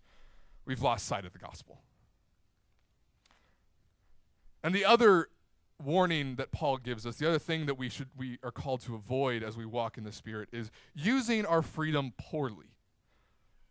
we've 0.65 0.81
lost 0.81 1.05
sight 1.05 1.25
of 1.25 1.31
the 1.31 1.39
gospel. 1.39 1.79
And 4.65 4.74
the 4.74 4.84
other 4.84 5.29
warning 5.84 6.38
that 6.38 6.51
Paul 6.51 6.77
gives 6.77 7.05
us, 7.05 7.17
the 7.17 7.29
other 7.29 7.38
thing 7.38 7.67
that 7.67 7.77
we 7.77 7.88
should 7.88 8.10
we 8.17 8.39
are 8.41 8.50
called 8.50 8.81
to 8.81 8.95
avoid 8.95 9.43
as 9.43 9.55
we 9.55 9.63
walk 9.63 9.95
in 9.95 10.03
the 10.03 10.12
spirit 10.12 10.50
is 10.51 10.72
using 10.95 11.45
our 11.45 11.62
freedom 11.62 12.13
poorly. 12.17 12.74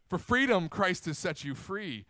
For 0.09 0.19
freedom 0.19 0.69
Christ 0.69 1.07
has 1.07 1.19
set 1.19 1.43
you 1.43 1.57
free. 1.57 2.07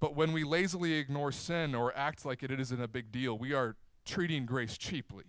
But 0.00 0.16
when 0.16 0.32
we 0.32 0.44
lazily 0.44 0.94
ignore 0.94 1.30
sin 1.30 1.74
or 1.74 1.94
act 1.94 2.24
like 2.24 2.42
it 2.42 2.50
isn't 2.50 2.80
a 2.80 2.88
big 2.88 3.12
deal, 3.12 3.36
we 3.36 3.52
are 3.52 3.76
treating 4.06 4.46
grace 4.46 4.78
cheaply. 4.78 5.24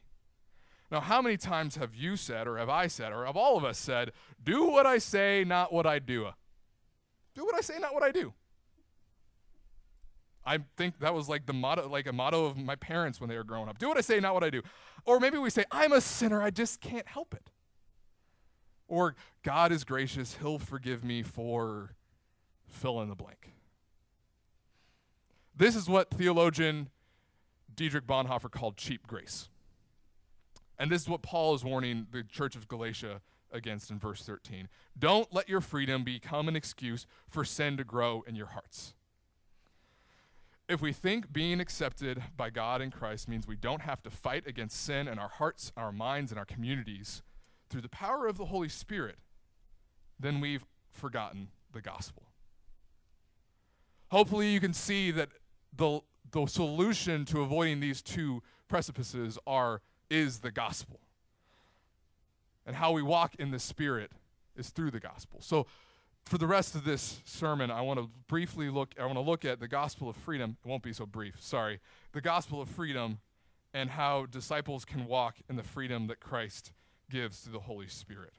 Now, 0.90 1.02
how 1.02 1.22
many 1.22 1.36
times 1.36 1.76
have 1.76 1.94
you 1.94 2.16
said, 2.16 2.48
or 2.48 2.58
have 2.58 2.70
I 2.70 2.88
said, 2.88 3.12
or 3.12 3.26
have 3.26 3.36
all 3.36 3.58
of 3.58 3.66
us 3.66 3.78
said, 3.78 4.14
do 4.42 4.70
what 4.70 4.86
I 4.86 4.98
say, 4.98 5.44
not 5.46 5.74
what 5.74 5.86
I 5.86 6.00
do? 6.00 6.30
Do 7.36 7.44
what 7.44 7.56
I 7.56 7.60
say, 7.60 7.80
not 7.80 7.94
what 7.94 8.02
I 8.02 8.12
do. 8.12 8.34
I 10.46 10.60
think 10.78 11.00
that 11.00 11.14
was 11.14 11.30
like 11.30 11.46
the 11.46 11.54
motto, 11.54 11.88
like 11.88 12.08
a 12.08 12.14
motto 12.14 12.46
of 12.46 12.58
my 12.58 12.76
parents 12.76 13.20
when 13.22 13.30
they 13.30 13.38
were 13.38 13.44
growing 13.44 13.70
up. 13.70 13.78
Do 13.78 13.88
what 13.88 13.98
I 13.98 14.02
say, 14.02 14.20
not 14.20 14.34
what 14.34 14.44
I 14.44 14.50
do. 14.50 14.62
Or 15.06 15.20
maybe 15.20 15.38
we 15.38 15.50
say, 15.50 15.64
I'm 15.72 15.94
a 15.94 16.02
sinner, 16.02 16.42
I 16.42 16.50
just 16.50 16.82
can't 16.82 17.08
help 17.08 17.34
it. 17.34 17.50
Or 18.88 19.16
God 19.44 19.72
is 19.72 19.84
gracious, 19.84 20.38
He'll 20.42 20.60
forgive 20.60 21.04
me 21.04 21.24
for 21.24 21.96
fill 22.68 23.02
in 23.02 23.10
the 23.10 23.16
blank. 23.16 23.54
This 25.56 25.76
is 25.76 25.88
what 25.88 26.10
theologian 26.12 26.90
Dietrich 27.74 28.06
Bonhoeffer 28.06 28.52
called 28.52 28.78
cheap 28.78 29.08
grace. 29.08 29.50
And 30.78 30.92
this 30.92 31.04
is 31.04 31.10
what 31.10 31.22
Paul 31.22 31.54
is 31.54 31.64
warning 31.64 32.08
the 32.12 32.24
church 32.24 32.56
of 32.56 32.68
Galatia 32.68 33.22
against 33.52 33.92
in 33.92 34.00
verse 34.00 34.24
13. 34.24 34.68
Don't 34.98 35.32
let 35.34 35.48
your 35.48 35.62
freedom 35.62 36.04
become 36.04 36.48
an 36.48 36.56
excuse 36.56 37.06
for 37.30 37.46
sin 37.46 37.78
to 37.78 37.84
grow 37.84 38.24
in 38.28 38.36
your 38.36 38.48
hearts. 38.48 38.96
If 40.74 40.82
we 40.82 40.92
think 40.92 41.32
being 41.32 41.60
accepted 41.60 42.24
by 42.36 42.50
God 42.50 42.82
in 42.82 42.90
Christ 42.90 43.30
means 43.30 43.46
we 43.46 43.56
don't 43.56 43.84
have 43.84 44.02
to 44.02 44.10
fight 44.10 44.48
against 44.48 44.84
sin 44.84 45.08
in 45.08 45.20
our 45.20 45.28
hearts, 45.30 45.72
our 45.78 45.92
minds, 45.92 46.32
and 46.32 46.40
our 46.40 46.46
communities 46.46 47.22
through 47.70 47.82
the 47.82 47.90
power 47.90 48.26
of 48.26 48.40
the 48.40 48.46
Holy 48.46 48.70
Spirit, 48.70 49.20
then 50.20 50.40
we've 50.42 50.66
forgotten 50.90 51.50
the 51.74 51.80
gospel. 51.80 52.24
Hopefully, 54.10 54.52
you 54.52 54.60
can 54.60 54.74
see 54.74 55.12
that 55.12 55.30
the, 55.78 56.00
the 56.32 56.48
solution 56.48 57.24
to 57.26 57.42
avoiding 57.42 57.80
these 57.80 58.02
two 58.02 58.42
precipices 58.68 59.38
are 59.46 59.80
is 60.10 60.40
the 60.40 60.52
gospel. 60.52 61.02
And 62.66 62.78
how 62.78 62.94
we 62.94 63.04
walk 63.04 63.36
in 63.36 63.52
the 63.52 63.60
Spirit 63.60 64.12
is 64.56 64.72
through 64.72 64.90
the 64.90 65.00
gospel. 65.00 65.40
So, 65.40 65.68
for 66.26 66.38
the 66.38 66.48
rest 66.48 66.76
of 66.76 66.84
this 66.84 67.22
sermon, 67.26 67.70
I 67.70 67.82
want 67.82 68.00
to 68.00 68.10
briefly 68.28 68.70
look, 68.70 68.96
I 69.00 69.06
want 69.06 69.18
to 69.18 69.22
look 69.22 69.46
at 69.46 69.60
the 69.60 69.68
gospel 69.68 70.10
of 70.10 70.16
freedom. 70.16 70.58
It 70.64 70.68
won't 70.68 70.84
be 70.84 70.94
so 70.94 71.06
brief, 71.06 71.36
sorry. 71.40 71.80
The 72.14 72.22
gospel 72.22 72.62
of 72.62 72.70
freedom 72.70 73.20
and 73.74 73.90
how 73.90 74.26
disciples 74.28 74.86
can 74.86 75.06
walk 75.06 75.38
in 75.50 75.56
the 75.56 75.64
freedom 75.64 76.08
that 76.08 76.20
Christ 76.20 76.72
gives 77.10 77.40
through 77.40 77.54
the 77.54 77.60
Holy 77.60 77.88
Spirit. 77.88 78.34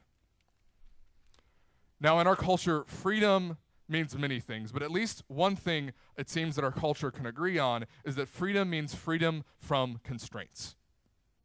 Now, 1.99 2.19
in 2.19 2.27
our 2.27 2.35
culture, 2.35 2.83
freedom 2.87 3.57
means 3.87 4.17
many 4.17 4.39
things, 4.39 4.71
but 4.71 4.81
at 4.81 4.91
least 4.91 5.23
one 5.27 5.55
thing 5.55 5.93
it 6.17 6.29
seems 6.29 6.55
that 6.55 6.65
our 6.65 6.71
culture 6.71 7.11
can 7.11 7.25
agree 7.25 7.59
on 7.59 7.85
is 8.03 8.15
that 8.15 8.27
freedom 8.27 8.69
means 8.69 8.95
freedom 8.95 9.43
from 9.57 9.99
constraints. 10.03 10.75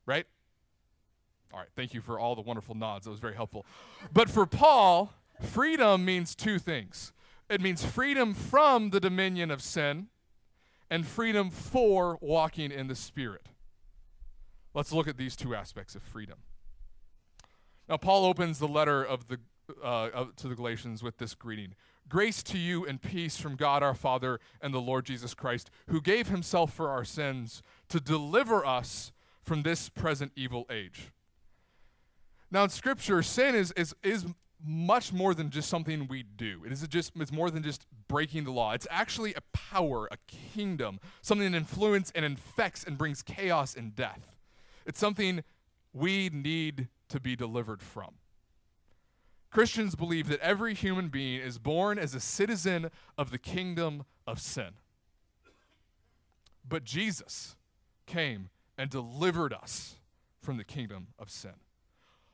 Right? 0.07 0.27
All 1.53 1.59
right, 1.59 1.69
thank 1.77 1.95
you 1.95 2.01
for 2.01 2.19
all 2.19 2.35
the 2.35 2.43
wonderful 2.43 2.75
nods. 2.75 3.05
That 3.05 3.11
was 3.11 3.21
very 3.21 3.35
helpful. 3.35 3.67
But 4.13 4.31
for 4.31 4.47
Paul, 4.47 5.13
Freedom 5.41 6.05
means 6.05 6.35
two 6.35 6.59
things 6.59 7.13
it 7.49 7.61
means 7.61 7.85
freedom 7.85 8.33
from 8.33 8.91
the 8.91 9.01
dominion 9.01 9.51
of 9.51 9.61
sin 9.61 10.07
and 10.89 11.07
freedom 11.07 11.51
for 11.51 12.17
walking 12.21 12.71
in 12.71 12.87
the 12.87 12.95
Spirit. 12.95 13.49
Let's 14.73 14.93
look 14.93 15.09
at 15.09 15.17
these 15.17 15.35
two 15.35 15.55
aspects 15.55 15.97
of 15.97 16.03
freedom. 16.03 16.39
Now, 17.89 17.97
Paul 17.97 18.25
opens 18.25 18.61
the 18.61 18.69
letter 18.69 19.03
of 19.03 19.27
the, 19.27 19.41
uh, 19.83 20.27
to 20.37 20.49
the 20.49 20.55
Galatians 20.55 21.03
with 21.03 21.19
this 21.19 21.35
greeting 21.35 21.75
Grace 22.09 22.43
to 22.43 22.59
you 22.59 22.85
and 22.85 23.01
peace 23.01 23.37
from 23.37 23.55
God 23.55 23.85
our 23.85 23.95
Father 23.95 24.41
and 24.61 24.75
the 24.75 24.81
Lord 24.81 25.05
Jesus 25.07 25.33
Christ, 25.33 25.71
who 25.89 26.01
gave 26.01 26.29
himself 26.29 26.73
for 26.73 26.89
our 26.89 27.05
sins 27.05 27.63
to 27.89 28.01
deliver 28.01 28.67
us 28.67 29.13
from 29.43 29.63
this 29.63 29.89
present 29.89 30.33
evil 30.35 30.67
age. 30.71 31.13
Now, 32.51 32.65
in 32.65 32.71
Scripture, 32.71 33.23
sin 33.23 33.55
is, 33.55 33.73
is, 33.77 33.95
is 34.03 34.27
much 34.65 35.13
more 35.13 35.35
than 35.35 35.51
just 35.51 35.69
something 35.69 36.07
we 36.09 36.23
do. 36.23 36.63
It 36.65 36.73
is 36.73 36.87
just 36.89 37.13
it's 37.17 37.33
more 37.33 37.51
than 37.51 37.63
just 37.63 37.87
breaking 38.09 38.45
the 38.45 38.51
law. 38.51 38.73
It's 38.73 38.87
actually 38.91 39.35
a 39.35 39.41
power, 39.53 40.09
a 40.11 40.17
kingdom, 40.27 41.01
something 41.23 41.51
that 41.51 41.57
influences 41.57 42.13
and 42.15 42.25
infects 42.25 42.85
and 42.85 42.99
brings 42.99 43.23
chaos 43.23 43.75
and 43.75 43.95
death. 43.95 44.37
It's 44.87 44.99
something 44.99 45.45
we 45.93 46.29
need 46.29 46.89
to 47.09 47.21
be 47.21 47.37
delivered 47.37 47.83
from. 47.83 48.15
Christians 49.51 49.97
believe 49.97 50.29
that 50.29 50.41
every 50.41 50.75
human 50.75 51.09
being 51.09 51.41
is 51.41 51.59
born 51.59 51.99
as 51.99 52.15
a 52.15 52.21
citizen 52.21 52.91
of 53.19 53.31
the 53.31 53.39
kingdom 53.39 54.05
of 54.27 54.41
sin. 54.41 54.75
But 56.67 56.85
Jesus 56.85 57.57
came 58.07 58.51
and 58.79 58.89
delivered 58.89 59.53
us 59.53 59.97
from 60.41 60.57
the 60.57 60.65
kingdom 60.65 61.09
of 61.19 61.31
sin. 61.31 61.55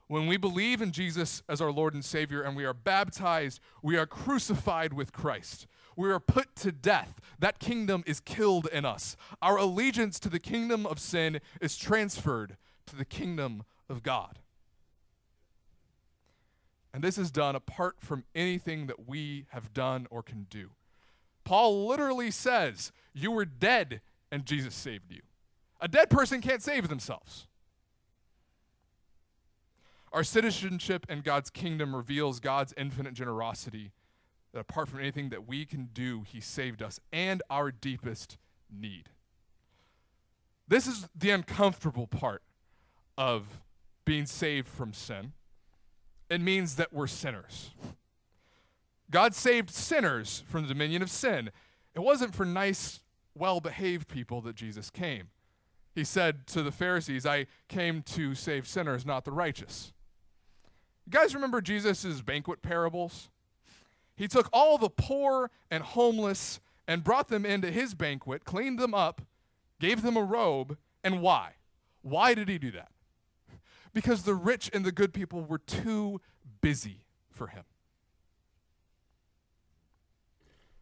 When 0.09 0.27
we 0.27 0.37
believe 0.37 0.81
in 0.81 0.93
Jesus 0.93 1.43
as 1.49 1.61
our 1.61 1.73
Lord 1.73 1.95
and 1.95 2.05
Savior 2.05 2.43
and 2.43 2.57
we 2.57 2.65
are 2.65 2.75
baptized, 2.75 3.61
we 3.83 3.97
are 3.97 4.07
crucified 4.07 4.93
with 4.93 5.13
Christ. 5.13 5.67
We 5.97 6.11
are 6.11 6.21
put 6.21 6.55
to 6.57 6.71
death. 6.71 7.21
That 7.39 7.59
kingdom 7.59 8.05
is 8.07 8.21
killed 8.21 8.69
in 8.73 8.85
us. 8.85 9.17
Our 9.43 9.57
allegiance 9.57 10.21
to 10.21 10.29
the 10.29 10.39
kingdom 10.39 10.87
of 10.87 11.01
sin 11.01 11.41
is 11.61 11.77
transferred 11.77 12.57
to 12.87 12.97
the 12.97 13.05
kingdom 13.05 13.65
of 13.89 14.03
God. 14.03 14.39
And 16.95 17.03
this 17.03 17.19
is 17.19 17.31
done 17.31 17.57
apart 17.57 17.97
from 18.01 18.25
anything 18.35 18.87
that 18.87 19.09
we 19.09 19.47
have 19.51 19.75
done 19.75 20.07
or 20.11 20.23
can 20.23 20.47
do. 20.49 20.71
Paul 21.45 21.87
literally 21.87 22.31
says, 22.31 22.93
You 23.13 23.31
were 23.33 23.45
dead 23.45 24.01
and 24.31 24.47
Jesus 24.47 24.75
saved 24.75 25.11
you. 25.11 25.21
A 25.81 25.89
dead 25.89 26.11
person 26.11 26.41
can't 26.41 26.63
save 26.63 26.89
themselves. 26.89 27.49
Our 30.17 30.25
citizenship 30.25 31.05
in 31.11 31.21
God's 31.21 31.51
kingdom 31.51 31.95
reveals 31.95 32.41
God's 32.41 32.73
infinite 32.79 33.13
generosity, 33.13 33.93
that 34.55 34.61
apart 34.61 34.89
from 34.89 35.01
anything 35.01 35.29
that 35.29 35.47
we 35.47 35.67
can 35.67 35.91
do, 35.93 36.23
He 36.27 36.41
saved 36.41 36.83
us, 36.83 36.99
and 37.13 37.43
our 37.51 37.71
deepest 37.71 38.39
need. 38.75 39.11
This 40.67 40.87
is 40.87 41.07
the 41.15 41.29
uncomfortable 41.33 42.07
part 42.07 42.43
of 43.19 43.61
being 44.07 44.25
saved 44.25 44.69
from 44.69 44.95
sin. 44.95 45.35
It 46.31 46.41
means 46.41 46.77
that 46.77 46.95
we're 46.95 47.09
sinners. 47.09 47.75
God 49.11 49.35
saved 49.35 49.69
sinners 49.69 50.45
from 50.49 50.63
the 50.63 50.69
dominion 50.69 51.03
of 51.03 51.11
sin. 51.11 51.51
It 51.95 52.01
wasn't 52.01 52.35
for 52.35 52.47
nice, 52.47 53.01
well 53.35 53.61
behaved 53.61 54.09
people 54.09 54.41
that 54.41 54.57
Jesus 54.57 54.89
came. 54.89 55.29
He 55.95 56.05
said 56.05 56.47
to 56.47 56.63
the 56.63 56.73
Pharisees, 56.73 57.27
I 57.27 57.49
came 57.69 58.01
to 58.05 58.35
save 58.35 58.67
sinners, 58.67 59.05
not 59.05 59.27
the 59.27 59.33
righteous. 59.33 59.93
You 61.07 61.13
guys 61.13 61.35
remember 61.35 61.61
Jesus' 61.61 62.21
banquet 62.21 62.63
parables? 62.63 63.31
He 64.17 64.27
took 64.27 64.49
all 64.53 64.77
the 64.77 64.91
poor 64.91 65.51
and 65.71 65.83
homeless 65.83 66.61
and 66.89 67.05
brought 67.05 67.29
them 67.29 67.47
into 67.47 67.71
his 67.71 67.95
banquet, 67.95 68.45
cleaned 68.45 68.79
them 68.79 68.93
up, 68.95 69.23
gave 69.81 70.03
them 70.03 70.17
a 70.17 70.23
robe, 70.23 70.77
and 71.05 71.23
why? 71.23 71.53
Why 72.03 72.35
did 72.35 72.49
he 72.49 72.59
do 72.59 72.71
that? 72.73 72.91
Because 73.93 74.23
the 74.25 74.35
rich 74.35 74.69
and 74.73 74.85
the 74.85 74.93
good 74.93 75.15
people 75.15 75.43
were 75.43 75.59
too 75.59 76.21
busy 76.61 77.05
for 77.31 77.49
him. 77.49 77.65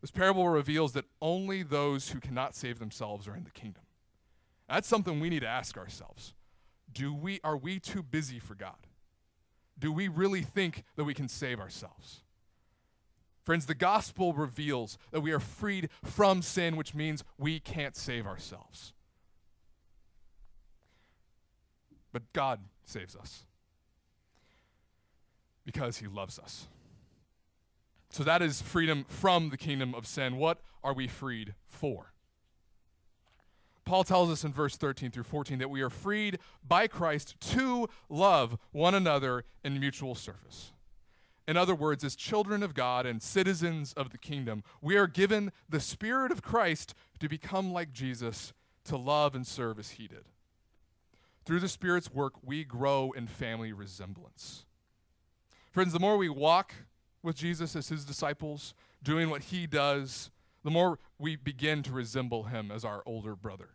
This 0.00 0.10
parable 0.10 0.48
reveals 0.48 0.92
that 0.92 1.06
only 1.22 1.62
those 1.62 2.10
who 2.10 2.20
cannot 2.20 2.54
save 2.54 2.78
themselves 2.78 3.26
are 3.26 3.36
in 3.36 3.44
the 3.44 3.50
kingdom. 3.50 3.84
That's 4.68 4.88
something 4.88 5.20
we 5.20 5.30
need 5.30 5.40
to 5.40 5.48
ask 5.48 5.76
ourselves. 5.76 6.34
Do 6.92 7.14
we 7.14 7.40
are 7.42 7.56
we 7.56 7.78
too 7.78 8.02
busy 8.02 8.38
for 8.38 8.54
God? 8.54 8.76
Do 9.78 9.92
we 9.92 10.08
really 10.08 10.42
think 10.42 10.84
that 10.96 11.04
we 11.04 11.14
can 11.14 11.28
save 11.28 11.60
ourselves? 11.60 12.22
Friends, 13.44 13.66
the 13.66 13.74
gospel 13.74 14.32
reveals 14.32 14.96
that 15.10 15.20
we 15.20 15.32
are 15.32 15.40
freed 15.40 15.90
from 16.02 16.40
sin, 16.40 16.76
which 16.76 16.94
means 16.94 17.22
we 17.36 17.60
can't 17.60 17.96
save 17.96 18.26
ourselves. 18.26 18.94
But 22.12 22.32
God 22.32 22.60
saves 22.84 23.14
us 23.14 23.44
because 25.64 25.98
he 25.98 26.06
loves 26.06 26.38
us. 26.38 26.68
So 28.10 28.22
that 28.22 28.40
is 28.40 28.62
freedom 28.62 29.04
from 29.08 29.50
the 29.50 29.56
kingdom 29.56 29.94
of 29.94 30.06
sin. 30.06 30.36
What 30.36 30.60
are 30.82 30.94
we 30.94 31.08
freed 31.08 31.54
for? 31.66 32.13
Paul 33.84 34.04
tells 34.04 34.30
us 34.30 34.44
in 34.44 34.52
verse 34.52 34.76
13 34.76 35.10
through 35.10 35.24
14 35.24 35.58
that 35.58 35.70
we 35.70 35.82
are 35.82 35.90
freed 35.90 36.38
by 36.66 36.86
Christ 36.86 37.36
to 37.52 37.88
love 38.08 38.58
one 38.72 38.94
another 38.94 39.44
in 39.62 39.78
mutual 39.78 40.14
service. 40.14 40.72
In 41.46 41.56
other 41.58 41.74
words, 41.74 42.02
as 42.02 42.16
children 42.16 42.62
of 42.62 42.72
God 42.72 43.04
and 43.04 43.22
citizens 43.22 43.92
of 43.92 44.10
the 44.10 44.18
kingdom, 44.18 44.64
we 44.80 44.96
are 44.96 45.06
given 45.06 45.52
the 45.68 45.80
Spirit 45.80 46.32
of 46.32 46.42
Christ 46.42 46.94
to 47.20 47.28
become 47.28 47.72
like 47.72 47.92
Jesus, 47.92 48.54
to 48.84 48.96
love 48.96 49.34
and 49.34 49.46
serve 49.46 49.78
as 49.78 49.90
he 49.90 50.08
did. 50.08 50.24
Through 51.44 51.60
the 51.60 51.68
Spirit's 51.68 52.10
work, 52.10 52.32
we 52.42 52.64
grow 52.64 53.12
in 53.12 53.26
family 53.26 53.72
resemblance. 53.72 54.64
Friends, 55.70 55.92
the 55.92 56.00
more 56.00 56.16
we 56.16 56.30
walk 56.30 56.72
with 57.22 57.36
Jesus 57.36 57.76
as 57.76 57.88
his 57.88 58.06
disciples, 58.06 58.72
doing 59.02 59.28
what 59.28 59.42
he 59.42 59.66
does, 59.66 60.30
the 60.64 60.70
more 60.70 60.98
we 61.18 61.36
begin 61.36 61.82
to 61.84 61.92
resemble 61.92 62.44
him 62.44 62.70
as 62.72 62.84
our 62.84 63.02
older 63.06 63.36
brother. 63.36 63.70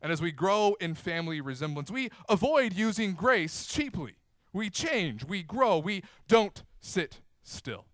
And 0.00 0.10
as 0.10 0.20
we 0.20 0.32
grow 0.32 0.76
in 0.80 0.94
family 0.94 1.40
resemblance, 1.40 1.90
we 1.90 2.10
avoid 2.28 2.72
using 2.72 3.12
grace 3.12 3.66
cheaply. 3.66 4.16
We 4.52 4.70
change, 4.70 5.24
we 5.24 5.42
grow, 5.42 5.78
we 5.78 6.02
don't 6.26 6.62
sit 6.80 7.20
still. 7.42 7.86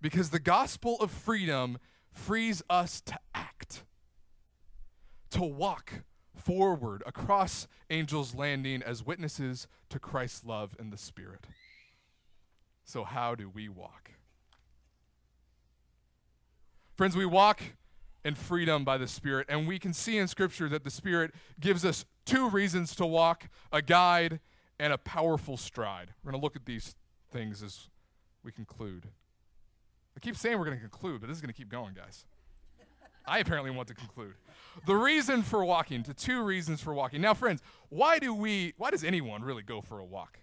Because 0.00 0.30
the 0.30 0.38
gospel 0.38 0.96
of 1.00 1.10
freedom 1.10 1.78
frees 2.10 2.62
us 2.68 3.00
to 3.02 3.18
act, 3.34 3.84
to 5.30 5.42
walk 5.42 6.04
forward 6.34 7.02
across 7.06 7.66
Angel's 7.88 8.34
Landing 8.34 8.82
as 8.82 9.04
witnesses 9.04 9.66
to 9.88 9.98
Christ's 9.98 10.44
love 10.44 10.76
in 10.78 10.90
the 10.90 10.98
Spirit. 10.98 11.46
So, 12.84 13.04
how 13.04 13.34
do 13.34 13.48
we 13.48 13.68
walk? 13.68 14.10
Friends, 16.96 17.16
we 17.16 17.26
walk 17.26 17.60
in 18.24 18.36
freedom 18.36 18.84
by 18.84 18.98
the 18.98 19.08
Spirit, 19.08 19.46
and 19.50 19.66
we 19.66 19.80
can 19.80 19.92
see 19.92 20.16
in 20.16 20.28
Scripture 20.28 20.68
that 20.68 20.84
the 20.84 20.90
Spirit 20.90 21.34
gives 21.58 21.84
us 21.84 22.04
two 22.24 22.48
reasons 22.48 22.94
to 22.96 23.04
walk 23.04 23.48
a 23.72 23.82
guide 23.82 24.38
and 24.78 24.92
a 24.92 24.98
powerful 24.98 25.56
stride. 25.56 26.14
We're 26.22 26.30
going 26.30 26.40
to 26.40 26.44
look 26.44 26.54
at 26.54 26.66
these 26.66 26.94
things 27.32 27.62
as 27.64 27.88
we 28.44 28.52
conclude. 28.52 29.06
I 30.16 30.20
keep 30.20 30.36
saying 30.36 30.56
we're 30.56 30.66
going 30.66 30.76
to 30.76 30.88
conclude, 30.88 31.20
but 31.20 31.26
this 31.26 31.36
is 31.36 31.40
going 31.40 31.52
to 31.52 31.56
keep 31.56 31.68
going, 31.68 31.94
guys. 31.94 32.24
I 33.26 33.38
apparently 33.38 33.70
want 33.72 33.88
to 33.88 33.94
conclude. 33.94 34.34
The 34.86 34.94
reason 34.94 35.42
for 35.42 35.64
walking, 35.64 36.02
the 36.02 36.14
two 36.14 36.44
reasons 36.44 36.80
for 36.80 36.94
walking. 36.94 37.20
Now, 37.20 37.34
friends, 37.34 37.60
why 37.88 38.18
do 38.18 38.34
we, 38.34 38.74
why 38.76 38.90
does 38.90 39.02
anyone 39.02 39.42
really 39.42 39.62
go 39.62 39.80
for 39.80 39.98
a 39.98 40.04
walk? 40.04 40.38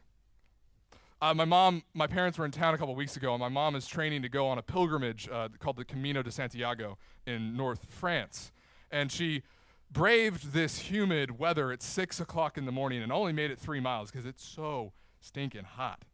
Uh, 1.22 1.36
my 1.36 1.46
mom, 1.46 1.84
my 1.94 2.08
parents 2.08 2.40
were 2.40 2.46
in 2.46 2.52
town 2.52 2.74
a 2.74 2.78
couple 2.80 2.96
weeks 2.96 3.16
ago, 3.16 3.34
and 3.34 3.40
my 3.40 3.50
mom 3.50 3.76
is 3.76 3.86
training 3.86 4.24
to 4.24 4.30
go 4.30 4.48
on 4.48 4.58
a 4.58 4.64
pilgrimage 4.64 5.30
uh, 5.32 5.50
called 5.60 5.76
the 5.76 5.86
Camino 5.86 6.24
de 6.24 6.32
Santiago 6.32 6.98
in 7.28 7.56
North 7.56 7.86
France. 7.90 8.52
And 8.90 9.12
she 9.12 9.44
braved 9.92 10.52
this 10.52 10.80
humid 10.80 11.38
weather 11.38 11.72
at 11.72 11.84
6 11.84 12.20
o'clock 12.20 12.58
in 12.58 12.66
the 12.66 12.72
morning 12.72 13.04
and 13.04 13.12
only 13.12 13.34
made 13.34 13.52
it 13.52 13.60
three 13.60 13.80
miles 13.80 14.10
because 14.10 14.26
it's 14.26 14.44
so 14.44 14.94
stinking 15.20 15.64
hot. 15.64 16.06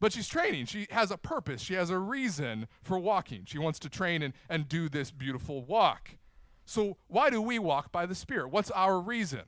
But 0.00 0.14
she's 0.14 0.28
training. 0.28 0.64
She 0.64 0.86
has 0.90 1.10
a 1.10 1.18
purpose. 1.18 1.60
She 1.60 1.74
has 1.74 1.90
a 1.90 1.98
reason 1.98 2.68
for 2.82 2.98
walking. 2.98 3.44
She 3.44 3.58
wants 3.58 3.78
to 3.80 3.90
train 3.90 4.22
and, 4.22 4.32
and 4.48 4.66
do 4.66 4.88
this 4.88 5.10
beautiful 5.10 5.62
walk. 5.62 6.16
So, 6.64 6.96
why 7.06 7.28
do 7.28 7.42
we 7.42 7.58
walk 7.58 7.92
by 7.92 8.06
the 8.06 8.14
Spirit? 8.14 8.48
What's 8.48 8.70
our 8.70 8.98
reason? 8.98 9.42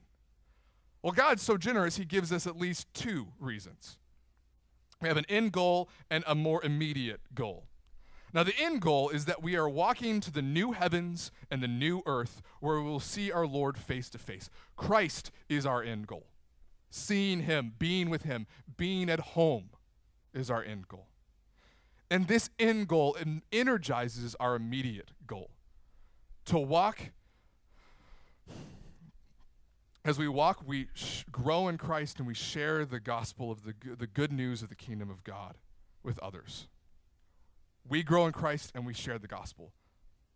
Well, 1.01 1.11
God's 1.11 1.41
so 1.41 1.57
generous, 1.57 1.97
He 1.97 2.05
gives 2.05 2.31
us 2.31 2.45
at 2.45 2.57
least 2.57 2.93
two 2.93 3.29
reasons. 3.39 3.97
We 5.01 5.07
have 5.07 5.17
an 5.17 5.25
end 5.27 5.51
goal 5.51 5.89
and 6.09 6.23
a 6.25 6.35
more 6.35 6.63
immediate 6.63 7.21
goal. 7.33 7.65
Now, 8.33 8.43
the 8.43 8.57
end 8.59 8.81
goal 8.81 9.09
is 9.09 9.25
that 9.25 9.41
we 9.41 9.55
are 9.55 9.69
walking 9.69 10.19
to 10.19 10.31
the 10.31 10.41
new 10.41 10.73
heavens 10.73 11.31
and 11.49 11.63
the 11.63 11.69
new 11.69 12.01
earth 12.05 12.41
where 12.59 12.81
we 12.81 12.89
will 12.89 12.99
see 12.99 13.31
our 13.31 13.47
Lord 13.47 13.77
face 13.77 14.09
to 14.09 14.17
face. 14.17 14.49
Christ 14.75 15.31
is 15.47 15.65
our 15.65 15.81
end 15.81 16.07
goal. 16.07 16.27
Seeing 16.89 17.41
Him, 17.41 17.73
being 17.79 18.09
with 18.09 18.23
Him, 18.23 18.45
being 18.75 19.09
at 19.09 19.19
home 19.19 19.69
is 20.33 20.49
our 20.49 20.63
end 20.63 20.87
goal. 20.87 21.07
And 22.11 22.27
this 22.27 22.49
end 22.59 22.87
goal 22.87 23.17
energizes 23.51 24.35
our 24.39 24.55
immediate 24.55 25.11
goal 25.25 25.51
to 26.45 26.59
walk 26.59 27.11
as 30.05 30.19
we 30.19 30.27
walk, 30.27 30.61
we 30.65 30.87
sh- 30.93 31.23
grow 31.31 31.67
in 31.67 31.79
Christ 31.79 32.19
and 32.19 32.27
we 32.27 32.35
share 32.35 32.85
the 32.85 32.99
gospel 32.99 33.51
of 33.51 33.63
the, 33.63 33.73
g- 33.73 33.95
the 33.97 34.05
good 34.05 34.31
news 34.31 34.61
of 34.61 34.69
the 34.69 34.75
kingdom 34.75 35.09
of 35.09 35.23
God 35.23 35.55
with 36.03 36.19
others. 36.19 36.67
We 37.87 38.03
grow 38.03 38.27
in 38.27 38.31
Christ 38.31 38.71
and 38.75 38.85
we 38.85 38.93
share 38.93 39.17
the 39.17 39.27
gospel. 39.27 39.73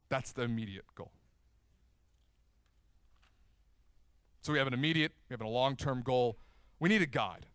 That's 0.10 0.32
the 0.32 0.42
immediate 0.42 0.86
goal. 0.96 1.12
So 4.42 4.52
we 4.52 4.58
have 4.58 4.68
an 4.68 4.74
immediate, 4.74 5.12
we 5.30 5.36
have 5.36 5.42
a 5.42 5.48
long 5.48 5.76
term 5.76 6.02
goal. 6.02 6.40
We 6.80 6.90
need 6.90 7.04
a 7.04 7.08
guide. 7.08 7.46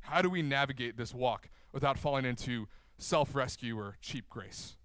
How 0.00 0.20
do 0.20 0.28
we 0.28 0.42
navigate 0.42 0.98
this 0.98 1.14
walk 1.14 1.48
without 1.72 1.98
falling 1.98 2.26
into 2.26 2.68
self 2.98 3.34
rescue 3.34 3.78
or 3.78 3.96
cheap 4.02 4.28
grace? 4.28 4.76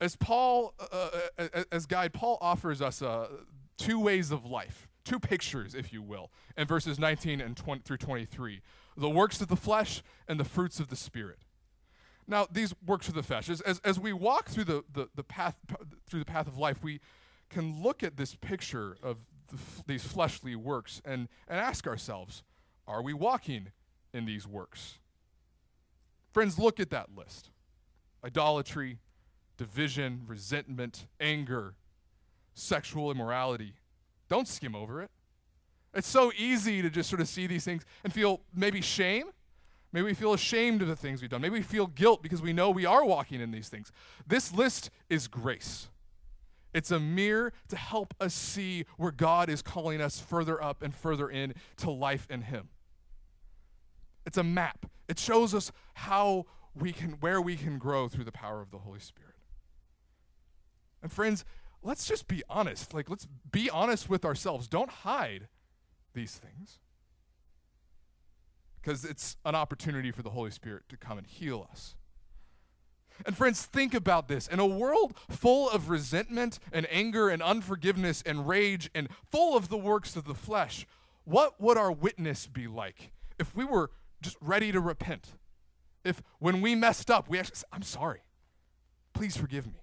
As 0.00 0.16
Paul, 0.16 0.74
uh, 0.80 1.10
uh, 1.38 1.48
uh 1.54 1.64
as 1.70 1.86
guide, 1.86 2.12
Paul 2.12 2.38
offers 2.40 2.80
us 2.80 3.02
uh, 3.02 3.28
two 3.80 3.98
ways 3.98 4.30
of 4.30 4.44
life, 4.44 4.88
two 5.04 5.18
pictures, 5.18 5.74
if 5.74 5.92
you 5.92 6.02
will, 6.02 6.30
in 6.56 6.66
verses 6.66 6.98
19 6.98 7.40
and 7.40 7.56
20 7.56 7.82
through 7.82 7.96
23 7.96 8.60
the 8.96 9.08
works 9.08 9.40
of 9.40 9.48
the 9.48 9.56
flesh 9.56 10.02
and 10.28 10.38
the 10.38 10.44
fruits 10.44 10.78
of 10.78 10.88
the 10.88 10.96
Spirit. 10.96 11.38
Now, 12.26 12.46
these 12.50 12.74
works 12.84 13.08
of 13.08 13.14
the 13.14 13.22
flesh, 13.22 13.48
as, 13.48 13.62
as, 13.62 13.98
we 13.98 14.12
walk 14.12 14.48
through 14.48 14.64
the, 14.64 14.84
the, 14.92 15.08
the 15.14 15.24
path 15.24 15.56
through 16.06 16.20
the 16.20 16.26
path 16.26 16.46
of 16.46 16.58
life, 16.58 16.82
we 16.82 17.00
can 17.48 17.82
look 17.82 18.02
at 18.02 18.16
this 18.16 18.34
picture 18.34 18.96
of 19.02 19.16
the 19.48 19.58
these 19.86 20.04
fleshly 20.04 20.54
works 20.54 21.00
and, 21.04 21.28
and 21.48 21.58
ask 21.58 21.86
ourselves, 21.86 22.42
are 22.86 23.02
we 23.02 23.12
walking 23.14 23.68
in 24.12 24.26
these 24.26 24.46
works? 24.46 24.98
Friends, 26.32 26.58
look 26.58 26.78
at 26.78 26.90
that 26.90 27.08
list 27.16 27.50
idolatry, 28.24 28.98
division, 29.56 30.22
resentment, 30.26 31.06
anger, 31.18 31.74
sexual 32.54 33.10
immorality. 33.10 33.74
Don't 34.28 34.48
skim 34.48 34.74
over 34.74 35.02
it. 35.02 35.10
It's 35.94 36.08
so 36.08 36.32
easy 36.36 36.82
to 36.82 36.90
just 36.90 37.08
sort 37.10 37.20
of 37.20 37.28
see 37.28 37.46
these 37.46 37.64
things 37.64 37.84
and 38.04 38.12
feel 38.12 38.40
maybe 38.54 38.80
shame. 38.80 39.26
Maybe 39.92 40.04
we 40.04 40.14
feel 40.14 40.32
ashamed 40.32 40.82
of 40.82 40.88
the 40.88 40.94
things 40.94 41.20
we've 41.20 41.30
done. 41.30 41.40
Maybe 41.40 41.54
we 41.54 41.62
feel 41.62 41.88
guilt 41.88 42.22
because 42.22 42.40
we 42.40 42.52
know 42.52 42.70
we 42.70 42.86
are 42.86 43.04
walking 43.04 43.40
in 43.40 43.50
these 43.50 43.68
things. 43.68 43.90
This 44.26 44.52
list 44.54 44.90
is 45.08 45.26
grace. 45.26 45.88
It's 46.72 46.92
a 46.92 47.00
mirror 47.00 47.52
to 47.68 47.76
help 47.76 48.14
us 48.20 48.32
see 48.32 48.84
where 48.96 49.10
God 49.10 49.50
is 49.50 49.62
calling 49.62 50.00
us 50.00 50.20
further 50.20 50.62
up 50.62 50.82
and 50.82 50.94
further 50.94 51.28
in 51.28 51.54
to 51.78 51.90
life 51.90 52.28
in 52.30 52.42
Him. 52.42 52.68
It's 54.24 54.38
a 54.38 54.44
map. 54.44 54.86
It 55.08 55.18
shows 55.18 55.54
us 55.54 55.72
how 55.94 56.46
we 56.72 56.92
can 56.92 57.12
where 57.20 57.40
we 57.40 57.56
can 57.56 57.78
grow 57.78 58.08
through 58.08 58.24
the 58.24 58.32
power 58.32 58.60
of 58.60 58.70
the 58.70 58.78
Holy 58.78 59.00
Spirit. 59.00 59.34
And 61.02 61.10
friends, 61.10 61.44
let's 61.82 62.06
just 62.06 62.28
be 62.28 62.42
honest. 62.48 62.94
Like, 62.94 63.10
let's 63.10 63.26
be 63.50 63.70
honest 63.70 64.08
with 64.08 64.24
ourselves. 64.24 64.68
Don't 64.68 64.90
hide 64.90 65.48
these 66.14 66.32
things. 66.32 66.78
Because 68.80 69.04
it's 69.04 69.36
an 69.44 69.54
opportunity 69.54 70.10
for 70.10 70.22
the 70.22 70.30
Holy 70.30 70.50
Spirit 70.50 70.84
to 70.88 70.96
come 70.96 71.18
and 71.18 71.26
heal 71.26 71.66
us. 71.70 71.94
And 73.26 73.36
friends, 73.36 73.66
think 73.66 73.92
about 73.92 74.28
this. 74.28 74.46
In 74.46 74.58
a 74.58 74.66
world 74.66 75.14
full 75.28 75.68
of 75.68 75.90
resentment 75.90 76.58
and 76.72 76.86
anger 76.90 77.28
and 77.28 77.42
unforgiveness 77.42 78.22
and 78.24 78.48
rage 78.48 78.90
and 78.94 79.08
full 79.30 79.56
of 79.56 79.68
the 79.68 79.76
works 79.76 80.16
of 80.16 80.24
the 80.24 80.34
flesh, 80.34 80.86
what 81.24 81.60
would 81.60 81.76
our 81.76 81.92
witness 81.92 82.46
be 82.46 82.66
like 82.66 83.12
if 83.38 83.54
we 83.54 83.64
were 83.64 83.90
just 84.22 84.36
ready 84.40 84.72
to 84.72 84.80
repent? 84.80 85.28
If 86.02 86.22
when 86.38 86.62
we 86.62 86.74
messed 86.74 87.10
up, 87.10 87.28
we 87.28 87.38
actually 87.38 87.58
I'm 87.72 87.82
sorry. 87.82 88.20
Please 89.12 89.36
forgive 89.36 89.66
me. 89.66 89.79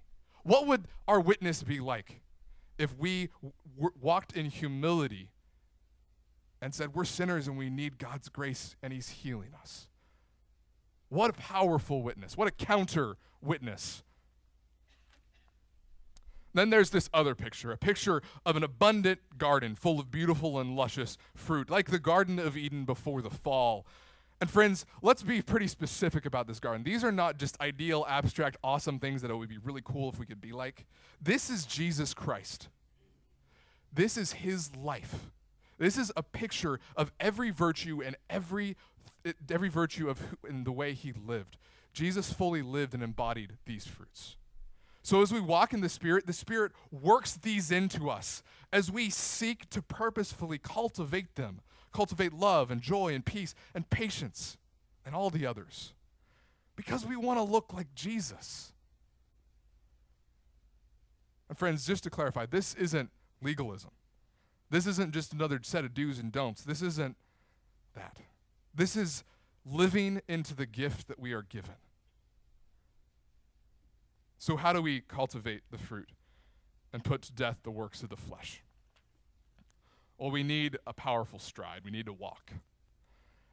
What 0.48 0.66
would 0.66 0.88
our 1.06 1.20
witness 1.20 1.62
be 1.62 1.78
like 1.78 2.22
if 2.78 2.96
we 2.96 3.28
w- 3.76 3.92
walked 4.00 4.34
in 4.34 4.46
humility 4.46 5.28
and 6.62 6.74
said, 6.74 6.94
We're 6.94 7.04
sinners 7.04 7.46
and 7.46 7.58
we 7.58 7.68
need 7.68 7.98
God's 7.98 8.30
grace 8.30 8.74
and 8.82 8.90
He's 8.90 9.10
healing 9.10 9.50
us? 9.60 9.88
What 11.10 11.28
a 11.28 11.34
powerful 11.34 12.02
witness. 12.02 12.34
What 12.34 12.48
a 12.48 12.50
counter 12.50 13.18
witness. 13.42 14.02
Then 16.54 16.70
there's 16.70 16.88
this 16.88 17.10
other 17.12 17.34
picture, 17.34 17.70
a 17.70 17.76
picture 17.76 18.22
of 18.46 18.56
an 18.56 18.62
abundant 18.62 19.20
garden 19.36 19.74
full 19.74 20.00
of 20.00 20.10
beautiful 20.10 20.58
and 20.58 20.74
luscious 20.74 21.18
fruit, 21.34 21.68
like 21.68 21.90
the 21.90 21.98
Garden 21.98 22.38
of 22.38 22.56
Eden 22.56 22.86
before 22.86 23.20
the 23.20 23.28
fall. 23.28 23.86
And 24.40 24.48
friends, 24.48 24.86
let's 25.02 25.22
be 25.22 25.42
pretty 25.42 25.66
specific 25.66 26.24
about 26.24 26.46
this 26.46 26.60
garden. 26.60 26.84
These 26.84 27.02
are 27.02 27.10
not 27.10 27.38
just 27.38 27.60
ideal, 27.60 28.06
abstract, 28.08 28.56
awesome 28.62 29.00
things 29.00 29.22
that 29.22 29.30
it 29.30 29.34
would 29.34 29.48
be 29.48 29.58
really 29.58 29.82
cool 29.84 30.08
if 30.08 30.18
we 30.18 30.26
could 30.26 30.40
be 30.40 30.52
like. 30.52 30.86
This 31.20 31.50
is 31.50 31.66
Jesus 31.66 32.14
Christ. 32.14 32.68
This 33.92 34.16
is 34.16 34.32
his 34.32 34.76
life. 34.76 35.30
This 35.78 35.98
is 35.98 36.12
a 36.16 36.22
picture 36.22 36.78
of 36.96 37.12
every 37.18 37.50
virtue 37.50 38.00
and 38.04 38.16
every 38.30 38.76
eh, 39.24 39.32
every 39.50 39.68
virtue 39.68 40.08
of 40.08 40.20
in 40.48 40.64
the 40.64 40.72
way 40.72 40.92
he 40.92 41.12
lived. 41.12 41.56
Jesus 41.92 42.32
fully 42.32 42.62
lived 42.62 42.94
and 42.94 43.02
embodied 43.02 43.54
these 43.66 43.86
fruits. 43.86 44.36
So 45.02 45.22
as 45.22 45.32
we 45.32 45.40
walk 45.40 45.72
in 45.72 45.80
the 45.80 45.88
Spirit, 45.88 46.26
the 46.26 46.32
Spirit 46.32 46.72
works 46.90 47.34
these 47.34 47.70
into 47.70 48.10
us 48.10 48.42
as 48.72 48.90
we 48.90 49.08
seek 49.08 49.70
to 49.70 49.80
purposefully 49.80 50.58
cultivate 50.58 51.34
them, 51.34 51.60
cultivate 51.98 52.32
love 52.32 52.70
and 52.70 52.80
joy 52.80 53.12
and 53.12 53.24
peace 53.24 53.56
and 53.74 53.90
patience 53.90 54.56
and 55.04 55.16
all 55.16 55.30
the 55.30 55.44
others. 55.44 55.94
Because 56.76 57.04
we 57.04 57.16
want 57.16 57.40
to 57.40 57.42
look 57.42 57.74
like 57.74 57.92
Jesus. 57.92 58.72
And 61.48 61.58
friends, 61.58 61.84
just 61.84 62.04
to 62.04 62.10
clarify, 62.10 62.46
this 62.46 62.76
isn't 62.76 63.10
legalism. 63.42 63.90
This 64.70 64.86
isn't 64.86 65.12
just 65.12 65.32
another 65.32 65.58
set 65.60 65.84
of 65.84 65.92
do's 65.92 66.20
and 66.20 66.30
don'ts. 66.30 66.62
This 66.62 66.82
isn't 66.82 67.16
that. 67.96 68.18
This 68.72 68.94
is 68.94 69.24
living 69.66 70.20
into 70.28 70.54
the 70.54 70.66
gift 70.66 71.08
that 71.08 71.18
we 71.18 71.32
are 71.32 71.42
given. 71.42 71.74
So, 74.38 74.56
how 74.56 74.72
do 74.72 74.80
we 74.80 75.00
cultivate 75.00 75.62
the 75.72 75.78
fruit 75.78 76.10
and 76.92 77.02
put 77.02 77.22
to 77.22 77.32
death 77.32 77.58
the 77.64 77.72
works 77.72 78.04
of 78.04 78.08
the 78.08 78.16
flesh? 78.16 78.62
Well, 80.18 80.30
we 80.30 80.42
need 80.42 80.78
a 80.86 80.92
powerful 80.92 81.38
stride. 81.38 81.82
We 81.84 81.90
need 81.90 82.06
to 82.06 82.12
walk. 82.12 82.52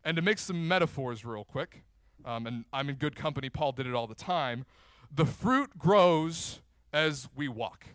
And 0.03 0.15
to 0.15 0.21
make 0.21 0.39
some 0.39 0.67
metaphors 0.67 1.23
real 1.23 1.43
quick, 1.43 1.83
um, 2.23 2.47
and 2.47 2.65
I'm 2.73 2.89
in 2.89 2.95
good 2.95 3.15
company, 3.15 3.49
Paul 3.49 3.71
did 3.71 3.87
it 3.87 3.93
all 3.93 4.07
the 4.07 4.15
time. 4.15 4.65
The 5.13 5.25
fruit 5.25 5.77
grows 5.77 6.61
as 6.91 7.29
we 7.35 7.47
walk. 7.47 7.87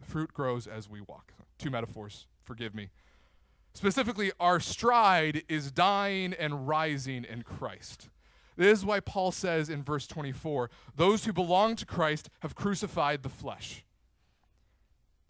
The 0.00 0.06
fruit 0.06 0.32
grows 0.32 0.66
as 0.66 0.88
we 0.88 1.00
walk. 1.00 1.32
Two 1.58 1.70
metaphors, 1.70 2.26
forgive 2.44 2.74
me. 2.74 2.88
Specifically, 3.74 4.32
our 4.40 4.58
stride 4.58 5.42
is 5.48 5.70
dying 5.70 6.32
and 6.32 6.66
rising 6.66 7.24
in 7.24 7.42
Christ. 7.42 8.08
This 8.56 8.78
is 8.78 8.84
why 8.84 9.00
Paul 9.00 9.30
says 9.30 9.68
in 9.68 9.84
verse 9.84 10.06
24 10.06 10.70
those 10.96 11.24
who 11.24 11.32
belong 11.32 11.76
to 11.76 11.86
Christ 11.86 12.28
have 12.40 12.54
crucified 12.54 13.22
the 13.22 13.28
flesh. 13.28 13.84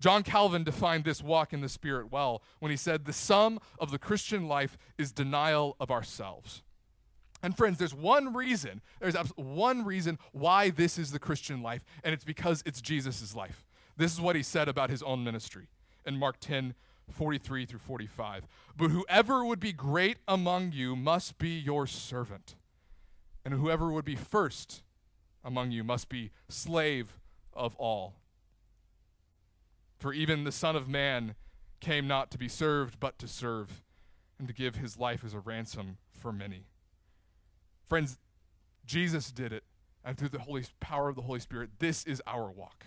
John 0.01 0.23
Calvin 0.23 0.65
defined 0.65 1.05
this 1.05 1.23
walk 1.23 1.53
in 1.53 1.61
the 1.61 1.69
Spirit 1.69 2.13
well 2.13 2.43
when 2.61 2.71
he 2.71 2.77
said, 2.77 3.05
The 3.05 3.13
sum 3.13 3.59
of 3.79 3.91
the 3.91 3.99
Christian 3.99 4.47
life 4.47 4.79
is 4.97 5.13
denial 5.13 5.77
of 5.81 5.91
ourselves. 5.91 6.63
And 7.43 7.57
friends, 7.57 7.79
there's 7.79 7.95
one 7.95 8.35
reason, 8.35 8.81
there's 9.01 9.17
one 9.37 9.85
reason 9.85 10.19
why 10.33 10.71
this 10.71 10.99
is 10.99 11.13
the 11.13 11.19
Christian 11.19 11.63
life, 11.63 11.85
and 12.03 12.13
it's 12.13 12.25
because 12.25 12.63
it's 12.67 12.81
Jesus' 12.81 13.35
life. 13.35 13.65
This 13.97 14.13
is 14.13 14.21
what 14.21 14.37
he 14.37 14.43
said 14.43 14.69
about 14.69 14.91
his 14.91 15.03
own 15.03 15.25
ministry 15.25 15.69
in 16.07 16.17
Mark 16.17 16.39
10 16.41 16.75
43 17.11 17.65
through 17.65 17.79
45. 17.79 18.47
But 18.77 18.91
whoever 18.91 19.45
would 19.45 19.61
be 19.61 19.73
great 19.73 20.19
among 20.29 20.73
you 20.73 20.95
must 20.95 21.39
be 21.39 21.51
your 21.51 21.87
servant 21.87 22.55
and 23.45 23.59
whoever 23.59 23.91
would 23.91 24.05
be 24.05 24.15
first 24.15 24.83
among 25.43 25.71
you 25.71 25.83
must 25.83 26.11
be 26.11 26.31
slave 26.51 27.19
of 27.55 27.75
all. 27.77 28.17
For 29.99 30.13
even 30.13 30.45
the 30.45 30.53
Son 30.53 30.77
of 30.77 30.89
Man 30.89 31.35
came 31.81 32.07
not 32.07 32.31
to 32.31 32.39
be 32.39 32.49
served, 32.49 33.01
but 33.01 33.19
to 33.19 33.29
serve, 33.29 33.83
and 34.39 34.47
to 34.49 34.55
give 34.55 34.77
his 34.77 34.99
life 34.99 35.25
as 35.25 35.35
a 35.35 35.41
ransom 35.41 35.99
for 36.13 36.33
many. 36.33 36.67
Friends, 37.87 38.19
Jesus 38.85 39.33
did 39.33 39.53
it, 39.53 39.65
and 40.05 40.17
through 40.17 40.29
the 40.29 40.41
Holy 40.41 40.65
power 40.81 41.09
of 41.09 41.17
the 41.17 41.23
Holy 41.23 41.41
Spirit, 41.41 41.71
this 41.79 42.05
is 42.05 42.23
our 42.27 42.51
walk. 42.51 42.87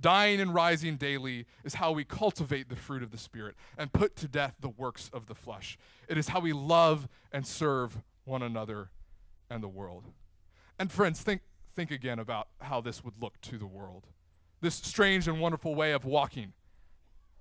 Dying 0.00 0.40
and 0.40 0.54
rising 0.54 0.96
daily 0.96 1.46
is 1.64 1.74
how 1.74 1.92
we 1.92 2.04
cultivate 2.04 2.68
the 2.68 2.76
fruit 2.76 3.02
of 3.02 3.10
the 3.10 3.18
Spirit 3.18 3.54
and 3.78 3.92
put 3.92 4.16
to 4.16 4.28
death 4.28 4.56
the 4.60 4.68
works 4.68 5.10
of 5.12 5.26
the 5.26 5.34
flesh. 5.34 5.78
It 6.08 6.18
is 6.18 6.28
how 6.28 6.40
we 6.40 6.52
love 6.52 7.08
and 7.30 7.46
serve 7.46 7.98
one 8.24 8.42
another 8.42 8.90
and 9.48 9.62
the 9.62 9.68
world. 9.68 10.06
And 10.78 10.90
friends, 10.90 11.20
think, 11.20 11.42
think 11.74 11.90
again 11.90 12.18
about 12.18 12.48
how 12.60 12.80
this 12.80 13.04
would 13.04 13.14
look 13.20 13.40
to 13.42 13.58
the 13.58 13.66
world. 13.66 14.06
This 14.62 14.76
strange 14.76 15.26
and 15.28 15.40
wonderful 15.40 15.74
way 15.74 15.90
of 15.92 16.04
walking 16.04 16.52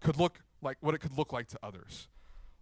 could 0.02 0.18
look 0.18 0.42
like 0.62 0.78
what 0.82 0.96
it 0.96 0.98
could 0.98 1.18
look 1.18 1.32
like 1.32 1.48
to 1.50 1.60
others. 1.64 2.10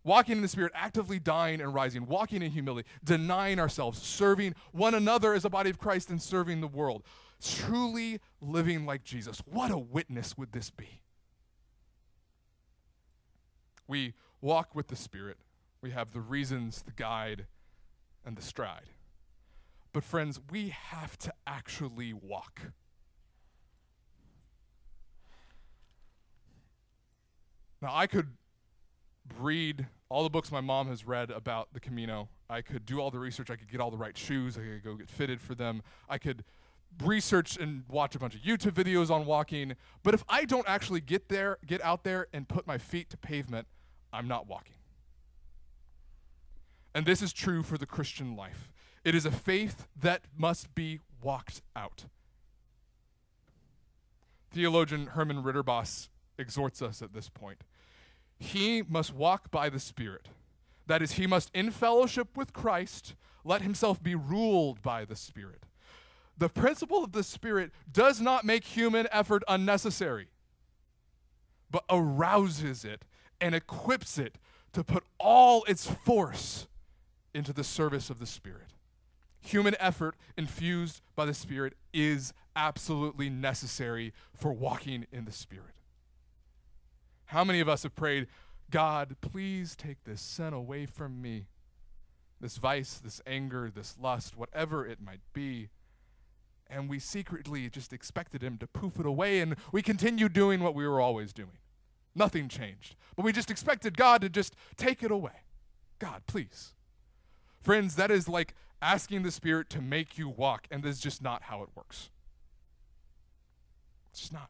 Walking 0.04 0.38
in 0.38 0.42
the 0.42 0.48
Spirit, 0.48 0.74
actively 0.76 1.18
dying 1.18 1.62
and 1.62 1.74
rising, 1.74 2.06
walking 2.06 2.42
in 2.42 2.52
humility, 2.52 2.88
denying 3.04 3.60
ourselves, 3.60 4.02
serving 4.02 4.56
one 4.72 4.94
another 4.94 5.34
as 5.34 5.46
a 5.46 5.50
body 5.50 5.70
of 5.70 5.80
Christ, 5.80 6.10
and 6.10 6.22
serving 6.22 6.62
the 6.62 6.68
world. 6.68 7.04
Truly 7.42 8.20
living 8.42 8.86
like 8.86 9.04
Jesus. 9.04 9.42
What 9.46 9.72
a 9.72 9.78
witness 9.78 10.38
would 10.38 10.52
this 10.52 10.70
be? 10.70 11.02
We 13.88 14.14
walk 14.42 14.76
with 14.76 14.88
the 14.88 14.96
Spirit. 14.96 15.38
We 15.82 15.92
have 15.92 16.12
the 16.12 16.22
reasons, 16.22 16.82
the 16.82 16.92
guide, 16.92 17.46
and 18.26 18.36
the 18.36 18.42
stride. 18.42 18.92
But, 19.94 20.04
friends, 20.04 20.40
we 20.52 20.70
have 20.70 21.18
to 21.20 21.34
actually 21.48 22.14
walk. 22.14 22.72
Now, 27.82 27.92
I 27.94 28.08
could 28.08 28.30
read 29.40 29.88
all 30.10 30.24
the 30.24 30.30
books 30.30 30.52
my 30.52 30.62
mom 30.62 30.88
has 30.88 31.06
read 31.06 31.30
about 31.30 31.74
the 31.74 31.80
Camino. 31.80 32.30
I 32.50 32.62
could 32.62 32.86
do 32.86 33.00
all 33.00 33.12
the 33.12 33.20
research. 33.20 33.50
I 33.50 33.56
could 33.56 33.72
get 33.72 33.80
all 33.80 33.92
the 33.92 33.98
right 33.98 34.18
shoes. 34.18 34.58
I 34.58 34.62
could 34.62 34.84
go 34.84 34.96
get 34.96 35.10
fitted 35.10 35.40
for 35.40 35.56
them. 35.56 35.84
I 36.10 36.18
could 36.18 36.44
research 37.04 37.58
and 37.58 37.84
watch 37.88 38.16
a 38.16 38.20
bunch 38.20 38.36
of 38.36 38.42
YouTube 38.42 38.72
videos 38.72 39.12
on 39.12 39.26
walking. 39.26 39.76
But 40.04 40.14
if 40.14 40.24
I 40.28 40.46
don't 40.46 40.68
actually 40.68 41.02
get 41.02 41.30
there, 41.30 41.58
get 41.66 41.82
out 41.84 42.04
there 42.04 42.28
and 42.34 42.48
put 42.48 42.66
my 42.66 42.78
feet 42.78 43.10
to 43.12 43.18
pavement, 43.18 43.68
I'm 44.12 44.28
not 44.28 44.48
walking. 44.48 44.76
And 46.96 47.06
this 47.06 47.22
is 47.22 47.32
true 47.32 47.62
for 47.62 47.78
the 47.78 47.86
Christian 47.86 48.36
life. 48.36 48.72
It 49.04 49.14
is 49.14 49.26
a 49.26 49.32
faith 49.32 49.88
that 49.96 50.24
must 50.36 50.74
be 50.74 51.00
walked 51.22 51.62
out. 51.76 52.06
Theologian 54.52 55.08
Herman 55.08 55.44
Ridderbos 55.44 56.10
exhorts 56.38 56.82
us 56.82 57.02
at 57.02 57.14
this 57.14 57.30
point. 57.30 57.64
He 58.40 58.82
must 58.82 59.14
walk 59.14 59.52
by 59.52 59.70
the 59.70 59.80
Spirit. 59.80 60.30
That 60.88 61.02
is, 61.02 61.14
he 61.14 61.28
must, 61.28 61.52
in 61.54 61.72
fellowship 61.72 62.36
with 62.36 62.54
Christ, 62.54 63.14
let 63.44 63.62
himself 63.62 64.02
be 64.02 64.16
ruled 64.16 64.82
by 64.82 65.06
the 65.06 65.16
Spirit. 65.16 65.64
The 66.38 66.50
principle 66.50 67.04
of 67.04 67.12
the 67.12 67.24
Spirit 67.24 67.72
does 67.92 68.22
not 68.22 68.46
make 68.46 68.64
human 68.64 69.08
effort 69.12 69.44
unnecessary, 69.48 70.30
but 71.70 71.84
arouses 71.90 72.86
it 72.86 73.04
and 73.42 73.54
equips 73.54 74.18
it 74.18 74.38
to 74.74 74.84
put 74.84 75.04
all 75.20 75.64
its 75.66 75.86
force 75.86 76.68
into 77.34 77.52
the 77.52 77.64
service 77.64 78.10
of 78.10 78.20
the 78.20 78.26
Spirit. 78.26 78.74
Human 79.42 79.76
effort 79.80 80.16
infused 80.38 81.02
by 81.16 81.26
the 81.26 81.34
Spirit 81.34 81.74
is 81.94 82.34
absolutely 82.56 83.30
necessary 83.30 84.14
for 84.34 84.54
walking 84.54 85.06
in 85.12 85.26
the 85.26 85.32
Spirit. 85.32 85.79
How 87.30 87.44
many 87.44 87.60
of 87.60 87.70
us 87.70 87.84
have 87.84 87.96
prayed, 87.96 88.26
God, 88.72 89.16
please 89.22 89.76
take 89.76 90.04
this 90.04 90.20
sin 90.20 90.52
away 90.52 90.88
from 90.88 91.22
me? 91.22 91.46
This 92.42 92.58
vice, 92.58 92.96
this 92.96 93.22
anger, 93.28 93.70
this 93.74 93.96
lust, 94.02 94.36
whatever 94.36 94.84
it 94.84 95.00
might 95.00 95.22
be. 95.32 95.70
And 96.68 96.90
we 96.90 96.98
secretly 96.98 97.70
just 97.70 97.94
expected 97.94 98.42
Him 98.42 98.58
to 98.58 98.66
poof 98.66 99.00
it 99.00 99.06
away, 99.06 99.42
and 99.42 99.58
we 99.72 99.84
continue 99.84 100.28
doing 100.28 100.64
what 100.64 100.74
we 100.74 100.88
were 100.88 101.00
always 101.00 101.32
doing. 101.32 101.60
Nothing 102.16 102.48
changed. 102.48 102.96
But 103.16 103.26
we 103.26 103.32
just 103.32 103.52
expected 103.52 103.96
God 103.96 104.22
to 104.22 104.30
just 104.30 104.56
take 104.76 105.04
it 105.04 105.12
away. 105.12 105.44
God, 106.00 106.24
please. 106.26 106.74
Friends, 107.62 107.96
that 107.96 108.10
is 108.10 108.28
like 108.28 108.56
asking 108.82 109.22
the 109.22 109.32
Spirit 109.32 109.70
to 109.70 109.82
make 109.82 110.18
you 110.18 110.30
walk, 110.30 110.66
and 110.72 110.82
this 110.82 110.96
is 110.96 111.02
just 111.02 111.22
not 111.22 111.44
how 111.44 111.62
it 111.62 111.70
works. 111.76 112.10
It's 114.12 114.32
not. 114.32 114.50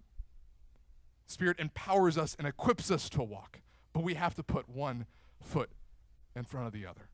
Spirit 1.30 1.60
empowers 1.60 2.18
us 2.18 2.36
and 2.40 2.48
equips 2.48 2.90
us 2.90 3.08
to 3.10 3.22
walk, 3.22 3.62
but 3.94 4.04
we 4.04 4.16
have 4.16 4.34
to 4.34 4.42
put 4.42 4.68
one 4.68 5.06
foot 5.40 5.70
in 6.36 6.44
front 6.44 6.66
of 6.66 6.74
the 6.74 6.88
other. 6.88 7.08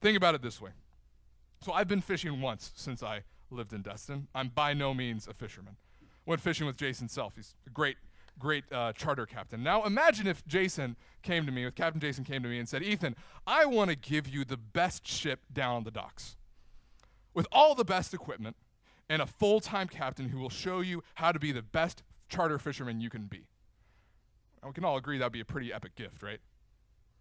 Think 0.00 0.16
about 0.16 0.34
it 0.34 0.40
this 0.40 0.62
way. 0.62 0.70
So 1.60 1.70
I've 1.72 1.86
been 1.86 2.00
fishing 2.00 2.40
once 2.40 2.72
since 2.74 3.02
I 3.02 3.24
lived 3.50 3.74
in 3.74 3.82
Destin. 3.82 4.28
I'm 4.34 4.48
by 4.48 4.72
no 4.72 4.94
means 4.94 5.28
a 5.28 5.34
fisherman. 5.34 5.76
Went 6.24 6.40
fishing 6.40 6.66
with 6.66 6.78
Jason 6.78 7.06
Self. 7.06 7.36
He's 7.36 7.54
a 7.66 7.70
great, 7.70 7.98
great 8.38 8.64
uh, 8.72 8.94
charter 8.94 9.26
captain. 9.26 9.62
Now 9.62 9.84
imagine 9.84 10.26
if 10.26 10.42
Jason 10.46 10.96
came 11.22 11.44
to 11.44 11.52
me, 11.52 11.66
if 11.66 11.74
Captain 11.74 12.00
Jason 12.00 12.24
came 12.24 12.42
to 12.42 12.48
me 12.48 12.58
and 12.58 12.66
said, 12.66 12.82
Ethan, 12.82 13.14
I 13.46 13.66
want 13.66 13.90
to 13.90 13.96
give 13.96 14.26
you 14.26 14.46
the 14.46 14.56
best 14.56 15.06
ship 15.06 15.40
down 15.52 15.76
on 15.76 15.84
the 15.84 15.90
docks 15.90 16.36
with 17.34 17.46
all 17.52 17.74
the 17.74 17.84
best 17.84 18.14
equipment 18.14 18.56
and 19.10 19.20
a 19.20 19.26
full 19.26 19.60
time 19.60 19.86
captain 19.86 20.30
who 20.30 20.38
will 20.38 20.48
show 20.48 20.80
you 20.80 21.02
how 21.16 21.30
to 21.30 21.38
be 21.38 21.52
the 21.52 21.62
best 21.62 22.02
charter 22.30 22.58
fisherman 22.58 23.02
you 23.02 23.10
can 23.10 23.26
be. 23.26 23.49
We 24.64 24.72
can 24.72 24.84
all 24.84 24.96
agree 24.96 25.18
that 25.18 25.24
would 25.24 25.32
be 25.32 25.40
a 25.40 25.44
pretty 25.44 25.72
epic 25.72 25.94
gift, 25.94 26.22
right? 26.22 26.40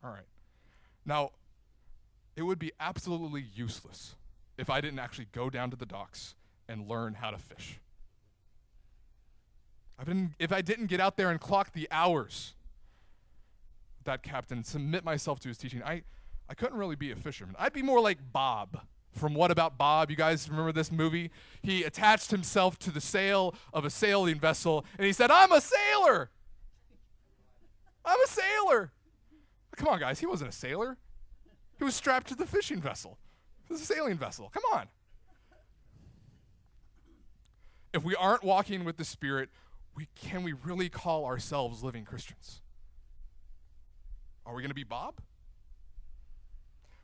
All 0.04 0.12
right. 0.12 0.25
Now, 1.06 1.32
it 2.36 2.43
would 2.43 2.60
be 2.60 2.71
absolutely 2.80 3.45
useless 3.54 4.15
if 4.58 4.69
I 4.69 4.82
didn't 4.82 4.99
actually 4.99 5.28
go 5.32 5.49
down 5.49 5.71
to 5.71 5.78
the 5.78 5.86
docks 5.86 6.36
and 6.67 6.88
learn 6.88 7.15
how 7.15 7.32
to 7.32 7.38
fish. 7.38 7.80
I 9.97 10.04
didn't, 10.04 10.34
if 10.39 10.52
I 10.52 10.62
didn't 10.62 10.88
get 10.88 10.99
out 10.99 11.17
there 11.17 11.30
and 11.30 11.39
clock 11.39 11.73
the 11.73 11.88
hours 11.91 12.54
that 14.06 14.23
captain, 14.23 14.63
submit 14.63 15.04
myself 15.04 15.39
to 15.41 15.49
his 15.49 15.58
teaching, 15.58 15.84
I, 15.84 16.04
I 16.49 16.54
couldn't 16.54 16.78
really 16.78 16.95
be 16.95 17.12
a 17.12 17.15
fisherman. 17.15 17.56
I'd 17.60 17.73
be 17.73 17.82
more 17.82 17.99
like 17.99 18.17
Bob 18.32 18.82
from 19.12 19.34
What 19.34 19.52
About 19.52 19.78
Bob? 19.78 20.10
You 20.10 20.15
guys 20.15 20.49
remember 20.49 20.71
this 20.71 20.91
movie? 20.91 21.32
He 21.62 21.84
attached 21.84 22.32
himself 22.32 22.80
to 22.80 22.91
the 22.91 23.02
sail 23.02 23.56
of 23.73 23.84
a 23.84 23.89
sailing 23.89 24.39
vessel 24.39 24.86
and 24.97 25.06
he 25.06 25.13
said, 25.13 25.32
I'm 25.32 25.52
a 25.52 25.62
sailor. 25.62 26.30
I'm 28.09 28.21
a 28.21 28.27
sailor. 28.27 28.91
Come 29.75 29.87
on, 29.87 29.99
guys. 29.99 30.19
He 30.19 30.25
wasn't 30.25 30.49
a 30.49 30.55
sailor, 30.55 30.97
he 31.77 31.83
was 31.83 31.95
strapped 31.95 32.27
to 32.27 32.35
the 32.35 32.45
fishing 32.45 32.81
vessel. 32.81 33.17
This 33.69 33.81
is 33.81 33.89
a 33.89 33.93
sailing 33.93 34.17
vessel. 34.17 34.49
Come 34.51 34.63
on. 34.73 34.87
If 37.93 38.03
we 38.03 38.15
aren't 38.15 38.43
walking 38.43 38.83
with 38.83 38.97
the 38.97 39.05
Spirit, 39.05 39.49
we, 39.95 40.07
can 40.15 40.43
we 40.43 40.53
really 40.53 40.89
call 40.89 41.25
ourselves 41.25 41.83
living 41.83 42.05
Christians? 42.05 42.61
Are 44.45 44.53
we 44.55 44.61
going 44.61 44.69
to 44.69 44.75
be 44.75 44.83
Bob? 44.83 45.21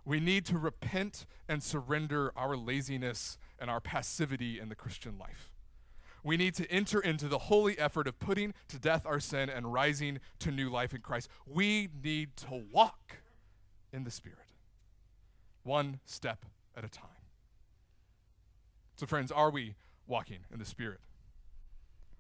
We 0.04 0.20
need 0.20 0.46
to 0.48 0.58
repent 0.58 1.26
and 1.48 1.64
surrender 1.64 2.32
our 2.36 2.56
laziness 2.56 3.38
and 3.60 3.70
our 3.70 3.80
passivity 3.80 4.60
in 4.60 4.70
the 4.70 4.76
Christian 4.76 5.18
life. 5.18 5.52
We 6.26 6.38
need 6.38 6.56
to 6.56 6.70
enter 6.72 7.00
into 7.00 7.28
the 7.28 7.38
holy 7.38 7.78
effort 7.78 8.08
of 8.08 8.18
putting 8.18 8.56
to 8.70 8.80
death 8.80 9.06
our 9.06 9.20
sin 9.20 9.48
and 9.48 9.72
rising 9.72 10.20
to 10.40 10.50
new 10.50 10.72
life 10.72 10.92
in 10.96 11.02
Christ. 11.02 11.30
We 11.46 11.88
need 12.04 12.36
to 12.38 12.64
walk 12.72 13.18
in 13.94 14.06
the 14.06 14.10
Spirit, 14.10 14.40
one 15.62 16.00
step 16.04 16.44
at 16.76 16.84
a 16.84 16.90
time. 16.90 17.10
So, 18.96 19.06
friends, 19.06 19.32
are 19.32 19.52
we 19.52 19.76
walking 20.08 20.40
in 20.52 20.58
the 20.58 20.66
Spirit? 20.66 21.00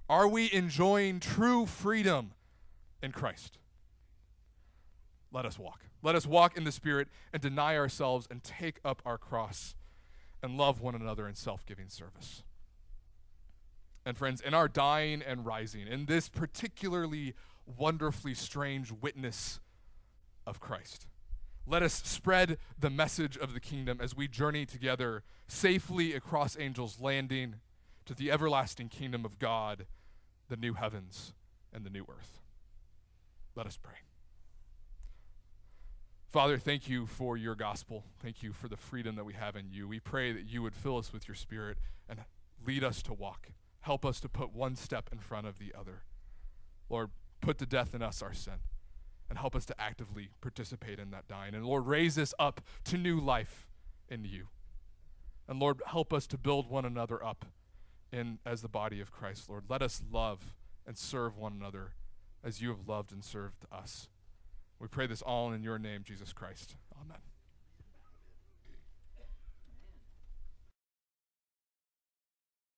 Are 0.07 0.27
we 0.27 0.53
enjoying 0.53 1.19
true 1.19 1.65
freedom 1.65 2.33
in 3.01 3.11
Christ? 3.11 3.57
Let 5.31 5.47
us 5.47 5.57
walk. 5.57 5.81
Let 6.03 6.13
us 6.13 6.27
walk 6.27 6.55
in 6.55 6.63
the 6.63 6.71
Spirit 6.71 7.07
and 7.33 7.41
deny 7.41 7.75
ourselves 7.75 8.27
and 8.29 8.43
take 8.43 8.81
up 8.85 9.01
our 9.03 9.17
cross 9.17 9.73
and 10.43 10.57
love 10.57 10.79
one 10.79 10.93
another 10.93 11.27
in 11.27 11.33
self 11.33 11.65
giving 11.65 11.89
service. 11.89 12.43
And, 14.05 14.17
friends, 14.17 14.39
in 14.39 14.53
our 14.53 14.67
dying 14.67 15.23
and 15.25 15.45
rising, 15.45 15.87
in 15.87 16.05
this 16.05 16.29
particularly 16.29 17.33
wonderfully 17.65 18.35
strange 18.35 18.91
witness 18.91 19.59
of 20.45 20.59
Christ, 20.59 21.07
let 21.65 21.81
us 21.81 22.03
spread 22.05 22.59
the 22.77 22.91
message 22.91 23.35
of 23.35 23.53
the 23.53 23.59
kingdom 23.59 23.99
as 23.99 24.15
we 24.15 24.27
journey 24.27 24.67
together 24.67 25.23
safely 25.47 26.13
across 26.13 26.55
Angel's 26.55 26.99
Landing 26.99 27.55
to 28.05 28.13
the 28.13 28.31
everlasting 28.31 28.89
kingdom 28.89 29.25
of 29.25 29.39
God, 29.39 29.87
the 30.47 30.57
new 30.57 30.75
heavens 30.75 31.33
and 31.73 31.83
the 31.83 31.89
new 31.89 32.05
earth. 32.07 32.39
Let 33.55 33.65
us 33.65 33.79
pray. 33.81 33.95
Father, 36.29 36.57
thank 36.57 36.87
you 36.87 37.07
for 37.07 37.37
your 37.37 37.55
gospel. 37.55 38.03
Thank 38.21 38.43
you 38.43 38.53
for 38.53 38.67
the 38.67 38.77
freedom 38.77 39.15
that 39.15 39.23
we 39.23 39.33
have 39.33 39.55
in 39.55 39.71
you. 39.71 39.87
We 39.87 39.99
pray 39.99 40.31
that 40.33 40.45
you 40.45 40.61
would 40.61 40.75
fill 40.75 40.97
us 40.97 41.11
with 41.11 41.27
your 41.27 41.35
spirit 41.35 41.77
and 42.07 42.19
lead 42.63 42.83
us 42.83 43.01
to 43.03 43.13
walk. 43.13 43.47
Help 43.85 44.03
us 44.03 44.19
to 44.19 44.27
put 44.27 44.51
one 44.51 44.75
step 44.75 45.09
in 45.11 45.19
front 45.19 45.45
of 45.45 45.59
the 45.59 45.71
other. 45.79 46.01
Lord, 46.89 47.11
put 47.39 47.59
to 47.59 47.67
death 47.67 47.93
in 47.93 48.01
us 48.01 48.23
our 48.23 48.33
sin 48.33 48.55
and 49.29 49.37
help 49.37 49.55
us 49.55 49.63
to 49.65 49.79
actively 49.79 50.29
participate 50.41 50.97
in 50.97 51.11
that 51.11 51.27
dying. 51.27 51.53
And 51.53 51.63
Lord, 51.63 51.85
raise 51.85 52.17
us 52.17 52.33
up 52.39 52.61
to 52.85 52.97
new 52.97 53.19
life 53.19 53.67
in 54.09 54.25
you. 54.25 54.47
And 55.47 55.59
Lord, 55.59 55.83
help 55.85 56.11
us 56.11 56.25
to 56.27 56.37
build 56.39 56.67
one 56.67 56.83
another 56.83 57.23
up 57.23 57.45
in 58.11 58.39
as 58.43 58.63
the 58.63 58.67
body 58.67 58.99
of 58.99 59.11
Christ, 59.11 59.49
Lord. 59.49 59.65
Let 59.69 59.83
us 59.83 60.01
love 60.11 60.55
and 60.87 60.97
serve 60.97 61.37
one 61.37 61.53
another 61.53 61.93
as 62.43 62.63
you 62.63 62.69
have 62.69 62.87
loved 62.87 63.11
and 63.11 63.23
served 63.23 63.65
us. 63.71 64.07
We 64.79 64.87
pray 64.87 65.05
this 65.05 65.21
all 65.21 65.53
in 65.53 65.61
your 65.61 65.77
name, 65.77 66.01
Jesus 66.03 66.33
Christ. 66.33 66.75
Amen. 66.99 67.19